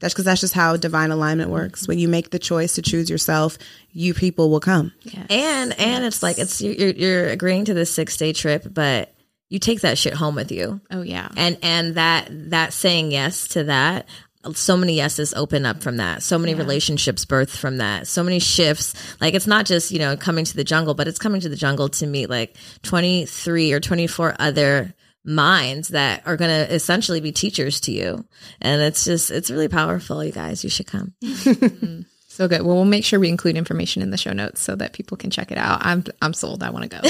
[0.00, 1.82] That's because that's just how divine alignment works.
[1.82, 1.90] Mm-hmm.
[1.90, 3.58] When you make the choice to choose yourself,
[3.90, 4.92] you people will come.
[5.28, 9.12] and and it's like it's you're you're agreeing to this six day trip but
[9.48, 11.28] you take that shit home with you Oh yeah.
[11.36, 14.06] and and that that saying yes to that
[14.54, 18.38] so many yeses open up from that so many relationships birth from that so many
[18.38, 21.48] shifts like it's not just you know coming to the jungle but it's coming to
[21.48, 24.94] the jungle to meet like 23 or 24 other
[25.24, 28.24] minds that are going to essentially be teachers to you
[28.60, 31.12] and it's just it's really powerful you guys you should come
[32.38, 32.62] So good.
[32.62, 35.28] Well, we'll make sure we include information in the show notes so that people can
[35.28, 35.84] check it out.
[35.84, 36.62] I'm I'm sold.
[36.62, 37.00] I want to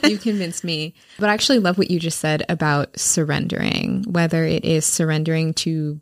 [0.00, 0.08] go.
[0.08, 0.94] you convinced me.
[1.20, 6.00] But I actually love what you just said about surrendering, whether it is surrendering to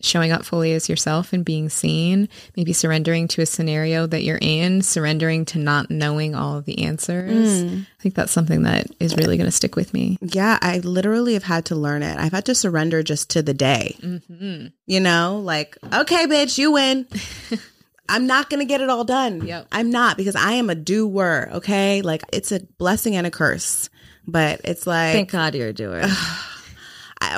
[0.00, 4.38] showing up fully as yourself and being seen, maybe surrendering to a scenario that you're
[4.40, 7.62] in, surrendering to not knowing all of the answers.
[7.64, 7.82] Mm.
[7.82, 10.18] I think that's something that is really going to stick with me.
[10.20, 12.18] Yeah, I literally have had to learn it.
[12.18, 13.96] I've had to surrender just to the day.
[14.00, 14.66] Mm-hmm.
[14.86, 17.06] You know, like, okay, bitch, you win.
[18.08, 19.46] I'm not going to get it all done.
[19.46, 19.68] Yep.
[19.72, 21.48] I'm not because I am a doer.
[21.54, 22.02] Okay.
[22.02, 23.88] Like, it's a blessing and a curse,
[24.26, 26.04] but it's like, thank god you're a doer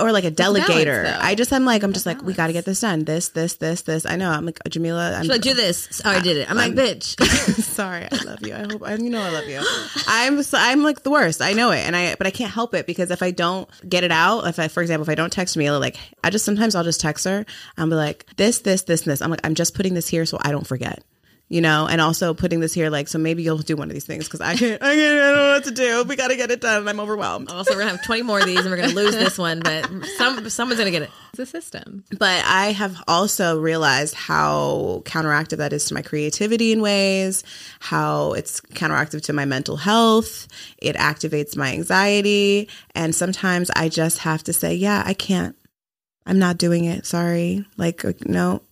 [0.01, 1.05] or like a delegator.
[1.05, 1.19] though.
[1.21, 3.05] I just, I'm like, I'm just like, we got to get this done.
[3.05, 4.07] This, this, this, this.
[4.07, 4.31] I know.
[4.31, 7.17] I'm like, Jamila, I'm She's like do this oh i did it i'm like bitch
[7.63, 8.55] Sorry, I love you.
[8.55, 9.61] I hope I you know I love you.
[10.07, 11.43] I'm so, I'm like the worst.
[11.43, 14.05] I know it, and I but I can't help it because if I don't get
[14.05, 16.75] it out, if I for example if I don't text Milah, like I just sometimes
[16.75, 17.45] I'll just text her.
[17.77, 19.23] Be like this, this, this, and this.
[19.23, 21.03] I'm like I'm just putting this here so I don't forget.
[21.49, 24.05] You know, and also putting this here, like, so maybe you'll do one of these
[24.05, 26.03] things because I can't, I can't, I don't know what to do.
[26.03, 26.81] We got to get it done.
[26.81, 27.53] and I'm overwhelmed.
[27.53, 29.89] Also, we're gonna have twenty more of these, and we're gonna lose this one, but
[30.17, 31.11] some someone's gonna get it.
[31.31, 32.03] It's a system.
[32.19, 37.45] but I have also realized how counteractive that is to my creativity in ways,
[37.79, 40.49] how it's counteractive to my mental health.
[40.79, 42.69] It activates my anxiety.
[42.95, 45.55] And sometimes I just have to say, yeah, I can't.
[46.27, 47.07] I'm not doing it.
[47.07, 47.65] Sorry.
[47.77, 48.63] Like, uh, no.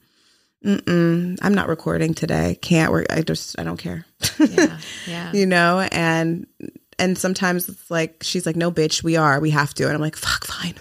[0.64, 1.38] Mm-mm.
[1.42, 2.56] I'm not recording today.
[2.62, 3.06] Can't work.
[3.10, 4.06] I just, I don't care.
[4.38, 4.78] Yeah.
[5.06, 5.32] Yeah.
[5.34, 6.46] you know and
[6.98, 10.00] and sometimes it's like she's like no bitch we are we have to and i'm
[10.00, 10.74] like fuck fine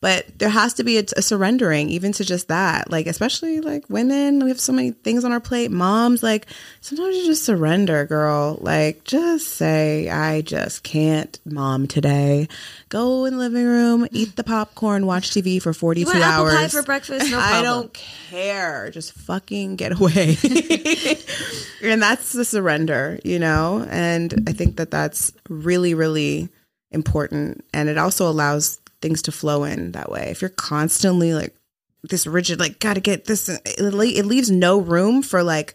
[0.00, 3.88] but there has to be a, a surrendering even to just that like especially like
[3.88, 6.46] women we have so many things on our plate moms like
[6.80, 12.48] sometimes you just surrender girl like just say i just can't mom today
[12.88, 16.46] go in the living room eat the popcorn watch tv for 42 You want apple
[16.46, 17.30] pie for breakfast?
[17.30, 18.90] No I don't care.
[18.90, 20.36] Just fucking get away.
[21.82, 23.86] and that's the surrender, you know?
[23.88, 26.48] And I think that that's really, really
[26.90, 27.64] important.
[27.72, 30.28] And it also allows things to flow in that way.
[30.30, 31.54] If you're constantly like
[32.02, 35.74] this rigid like got to get this it, le- it leaves no room for like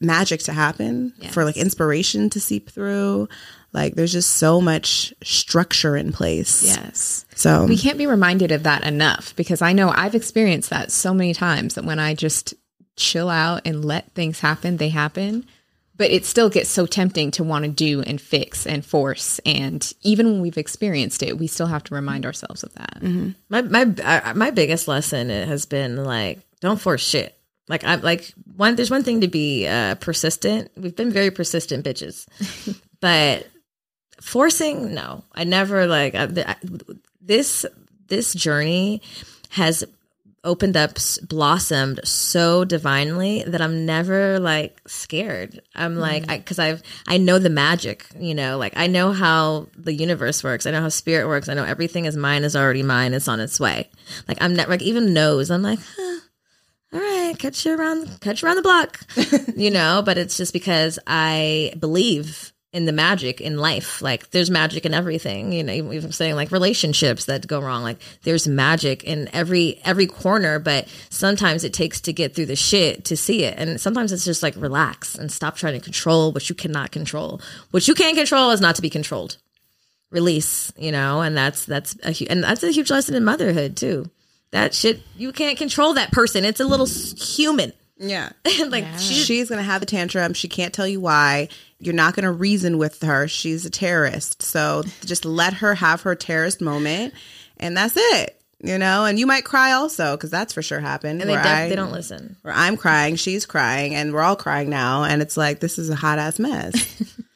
[0.00, 3.28] magic to happen for like inspiration to seep through
[3.72, 7.26] like there's just so much structure in place Yes.
[7.34, 11.12] so We can't be reminded of that enough because I know I've experienced that so
[11.12, 12.54] many times that when I just
[12.96, 15.44] chill out and let things happen, they happen.
[16.00, 19.38] But it still gets so tempting to want to do and fix and force.
[19.44, 23.02] And even when we've experienced it, we still have to remind ourselves of that.
[23.50, 27.38] My my uh, my biggest lesson has been like don't force shit.
[27.68, 28.76] Like I'm like one.
[28.76, 30.70] There's one thing to be uh, persistent.
[30.74, 32.26] We've been very persistent bitches,
[33.00, 33.46] but
[34.22, 35.22] forcing no.
[35.34, 36.56] I never like I, I,
[37.20, 37.66] this.
[38.08, 39.02] This journey
[39.50, 39.84] has
[40.42, 45.60] opened up, blossomed so divinely that I'm never like scared.
[45.74, 46.00] I'm hmm.
[46.00, 49.92] like, I because I've I know the magic, you know, like I know how the
[49.92, 50.66] universe works.
[50.66, 51.48] I know how spirit works.
[51.48, 53.14] I know everything is mine is already mine.
[53.14, 53.90] It's on its way.
[54.28, 55.50] Like I'm not like even knows.
[55.50, 56.20] I'm like, huh,
[56.92, 59.00] all right, catch you around, catch you around the block,
[59.56, 60.02] you know.
[60.04, 64.00] But it's just because I believe in the magic in life.
[64.00, 65.52] Like there's magic in everything.
[65.52, 67.82] You know, even I'm saying like relationships that go wrong.
[67.82, 70.58] Like there's magic in every every corner.
[70.58, 73.54] But sometimes it takes to get through the shit to see it.
[73.58, 77.40] And sometimes it's just like relax and stop trying to control what you cannot control.
[77.72, 79.36] What you can control is not to be controlled.
[80.10, 83.76] Release, you know, and that's that's a huge and that's a huge lesson in motherhood
[83.76, 84.10] too.
[84.52, 86.44] That shit you can't control that person.
[86.44, 87.72] It's a little human.
[87.96, 88.30] yeah
[88.68, 91.48] like she she's gonna have a tantrum she can't tell you why
[91.80, 96.14] you're not gonna reason with her she's a terrorist so just let her have her
[96.14, 97.12] terrorist moment
[97.56, 101.20] and that's it you know and you might cry also because that's for sure happened
[101.20, 102.36] and they def- I- they don't listen.
[102.42, 105.88] where I'm crying, she's crying, and we're all crying now, and it's like this is
[105.88, 106.74] a hot ass mess.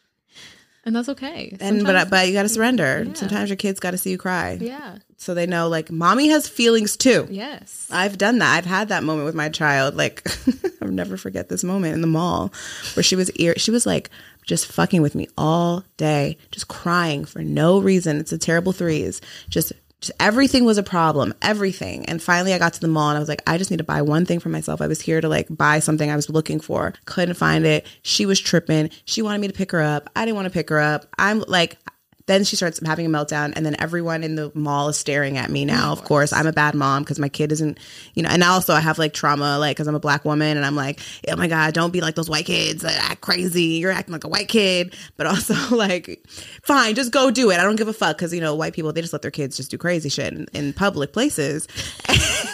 [0.86, 1.56] And that's okay.
[1.60, 3.06] and but Sometimes- but you got to surrender.
[3.14, 4.98] Sometimes your kids got to see you cry, yeah.
[5.16, 7.26] so they know like mommy has feelings too.
[7.30, 7.88] Yes.
[7.90, 8.54] I've done that.
[8.54, 9.94] I've had that moment with my child.
[9.94, 10.26] Like
[10.82, 12.52] I'll never forget this moment in the mall
[12.92, 13.54] where she was ear.
[13.56, 14.10] She was like
[14.44, 18.18] just fucking with me all day, just crying for no reason.
[18.18, 19.20] It's a terrible threes.
[19.48, 21.34] Just, just everything was a problem.
[21.42, 22.04] Everything.
[22.06, 23.84] And finally, I got to the mall and I was like, I just need to
[23.84, 24.80] buy one thing for myself.
[24.80, 26.92] I was here to like buy something I was looking for.
[27.06, 27.86] Couldn't find it.
[28.02, 28.90] She was tripping.
[29.06, 30.10] She wanted me to pick her up.
[30.14, 31.06] I didn't want to pick her up.
[31.18, 31.78] I'm like.
[32.26, 35.50] Then she starts having a meltdown, and then everyone in the mall is staring at
[35.50, 35.90] me now.
[35.90, 37.78] Oh, of course, I'm a bad mom because my kid isn't,
[38.14, 40.64] you know, and also I have like trauma, like because I'm a black woman, and
[40.64, 43.62] I'm like, oh my god, don't be like those white kids that act crazy.
[43.62, 46.24] You're acting like a white kid, but also like,
[46.62, 47.58] fine, just go do it.
[47.60, 49.56] I don't give a fuck because you know white people they just let their kids
[49.56, 51.68] just do crazy shit in, in public places.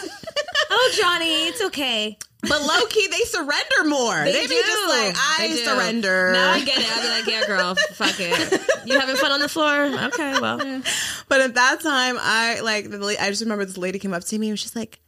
[0.83, 2.17] Oh, Johnny, it's okay.
[2.41, 4.23] But low key, they surrender more.
[4.25, 6.31] They, be just like, I surrender.
[6.33, 6.87] Now I get it.
[6.91, 8.87] I'll be like, yeah, girl, fuck it.
[8.87, 9.83] You having fun on the floor?
[10.07, 10.57] Okay, well.
[11.27, 14.39] But at that time, I like the I just remember this lady came up to
[14.39, 14.99] me and was just like,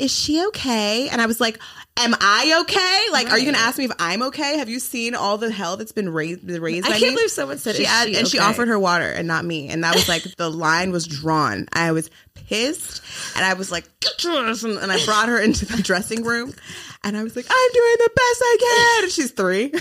[0.00, 1.60] "Is she okay?" And I was like,
[1.96, 3.12] "Am I okay?
[3.12, 4.58] Like, are you gonna ask me if I'm okay?
[4.58, 7.58] Have you seen all the hell that's been raised raised I can't me?" believe someone
[7.58, 9.94] said, she "Is add- she and she offered her water and not me, and that
[9.94, 11.68] was like the line was drawn.
[11.72, 13.02] I was pissed,
[13.36, 16.54] and I was like, "Get yours!" And, and I brought her into the dressing room,
[17.04, 19.72] and I was like, "I'm doing the best I can," and she's three.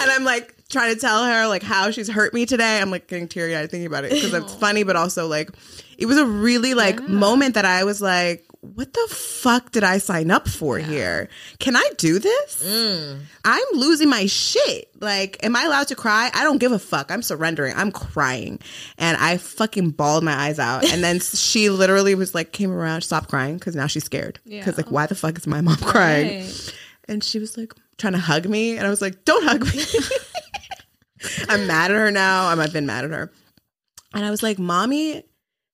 [0.00, 2.80] and I'm like trying to tell her like how she's hurt me today.
[2.80, 5.50] I'm like getting teary eyed thinking about it because it's funny, but also like
[5.98, 9.98] it was a really like moment that I was like, what the fuck did I
[9.98, 11.28] sign up for here?
[11.58, 12.62] Can I do this?
[12.64, 13.20] Mm.
[13.44, 14.88] I'm losing my shit.
[15.00, 16.30] Like, am I allowed to cry?
[16.32, 17.10] I don't give a fuck.
[17.10, 17.74] I'm surrendering.
[17.76, 18.60] I'm crying.
[18.98, 20.84] And I fucking bawled my eyes out.
[20.84, 24.38] And then she literally was like, came around, stopped crying because now she's scared.
[24.44, 26.48] Because, like, why the fuck is my mom crying?
[27.08, 28.76] And she was like, trying to hug me.
[28.76, 29.82] And I was like, don't hug me.
[31.48, 32.48] I'm mad at her now.
[32.48, 33.32] I'm, I've been mad at her.
[34.14, 35.24] And I was like, mommy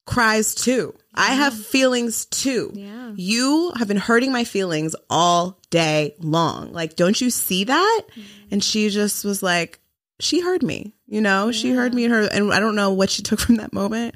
[0.07, 0.95] cries too.
[1.15, 2.71] I have feelings too.
[2.75, 3.13] Yeah.
[3.17, 6.73] You have been hurting my feelings all day long.
[6.73, 8.03] Like, don't you see that?
[8.11, 8.49] Mm-hmm.
[8.53, 9.81] And she just was like,
[10.21, 13.09] she heard me, you know, she heard me and her, and I don't know what
[13.09, 14.15] she took from that moment.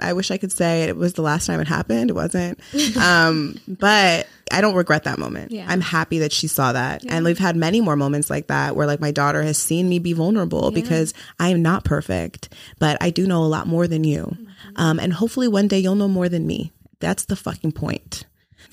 [0.00, 2.10] I wish I could say it was the last time it happened.
[2.10, 2.60] It wasn't.
[2.96, 5.52] um, but I don't regret that moment.
[5.52, 5.66] Yeah.
[5.68, 7.04] I'm happy that she saw that.
[7.06, 9.98] And we've had many more moments like that where like my daughter has seen me
[9.98, 12.48] be vulnerable because I am not perfect,
[12.78, 14.36] but I do know a lot more than you.
[14.76, 16.72] Um, and hopefully one day you'll know more than me.
[17.00, 18.24] That's the fucking point.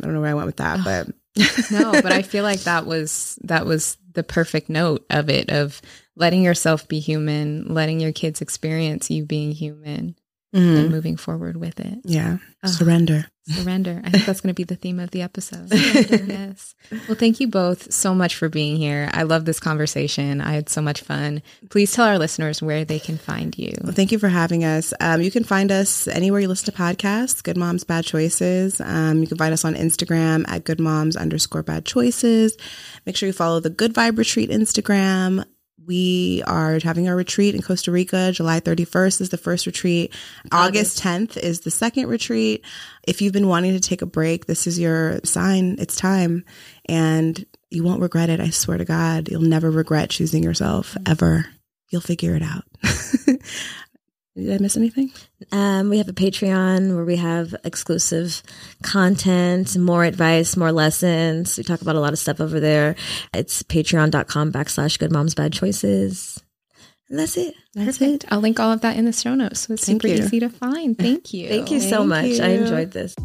[0.02, 1.08] I don't know where I went with that, but
[1.72, 5.82] no, but I feel like that was that was the perfect note of it of
[6.20, 10.16] letting yourself be human, letting your kids experience you being human
[10.52, 12.00] and moving forward with it.
[12.04, 13.26] yeah, surrender.
[13.48, 14.02] Surrender.
[14.04, 15.68] I think that's going to be the theme of the episode.
[15.72, 16.76] yes.
[17.08, 19.10] Well, thank you both so much for being here.
[19.12, 20.40] I love this conversation.
[20.42, 21.42] I had so much fun.
[21.70, 23.74] Please tell our listeners where they can find you.
[23.84, 24.94] Well, thank you for having us.
[25.00, 28.80] Um, you can find us anywhere you listen to podcasts, Good Moms Bad Choices.
[28.82, 32.56] Um, you can find us on Instagram at Good Moms underscore Bad Choices.
[33.06, 35.44] Make sure you follow the Good Vibe Retreat Instagram.
[35.90, 38.32] We are having our retreat in Costa Rica.
[38.32, 40.14] July 31st is the first retreat.
[40.52, 42.64] August 10th is the second retreat.
[43.08, 45.78] If you've been wanting to take a break, this is your sign.
[45.80, 46.46] It's time.
[46.86, 48.40] And you won't regret it.
[48.40, 51.48] I swear to God, you'll never regret choosing yourself ever.
[51.90, 52.66] You'll figure it out.
[54.44, 55.12] Did I miss anything?
[55.52, 58.42] Um, we have a Patreon where we have exclusive
[58.84, 61.58] content, more advice, more lessons.
[61.58, 62.96] We talk about a lot of stuff over there.
[63.34, 66.42] It's patreon.com backslash good moms bad choices.
[67.10, 67.56] And that's it.
[67.74, 68.24] That's Perfect.
[68.26, 68.32] it.
[68.32, 69.62] I'll link all of that in the show notes.
[69.62, 70.24] So it's Thank super you.
[70.24, 70.98] easy to find.
[70.98, 71.50] Thank you.
[71.50, 72.40] Thank you so Thank much.
[72.40, 73.16] I enjoyed this.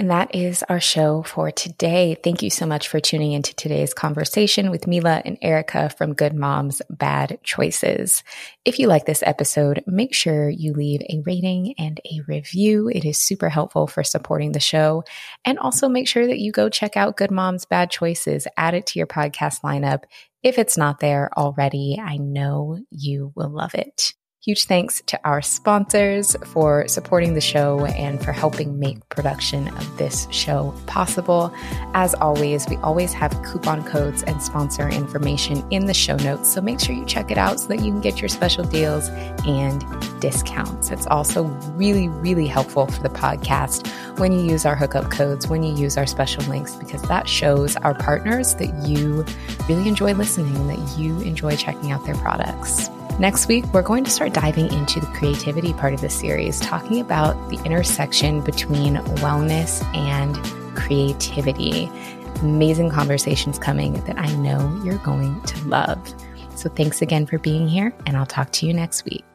[0.00, 2.16] And that is our show for today.
[2.24, 6.32] Thank you so much for tuning into today's conversation with Milah and Erica from Good
[6.32, 8.24] Moms Bad Choices.
[8.64, 12.88] If you like this episode, make sure you leave a rating and a review.
[12.88, 15.04] It is super helpful for supporting the show.
[15.44, 18.86] And also make sure that you go check out Good Moms Bad Choices, add it
[18.86, 20.04] to your podcast lineup.
[20.42, 24.14] If it's not there already, I know you will love it.
[24.42, 29.98] Huge thanks to our sponsors for supporting the show and for helping make production of
[29.98, 31.52] this show possible.
[31.92, 36.62] As always, we always have coupon codes and sponsor information in the show notes, so
[36.62, 39.08] make sure you check it out so that you can get your special deals
[39.46, 39.84] and
[40.22, 40.90] discounts.
[40.90, 41.42] It's also
[41.74, 43.86] really, really helpful for the podcast
[44.18, 47.76] when you use our hookup codes, when you use our special links, because that shows
[47.76, 49.22] our partners that you
[49.68, 52.88] really enjoy listening, that you enjoy checking out their products.
[53.20, 57.02] Next week, we're going to start diving into the creativity part of the series, talking
[57.02, 60.34] about the intersection between wellness and
[60.74, 61.90] creativity.
[62.36, 66.14] Amazing conversations coming that I know you're going to love.
[66.56, 69.29] So, thanks again for being here, and I'll talk to you next week.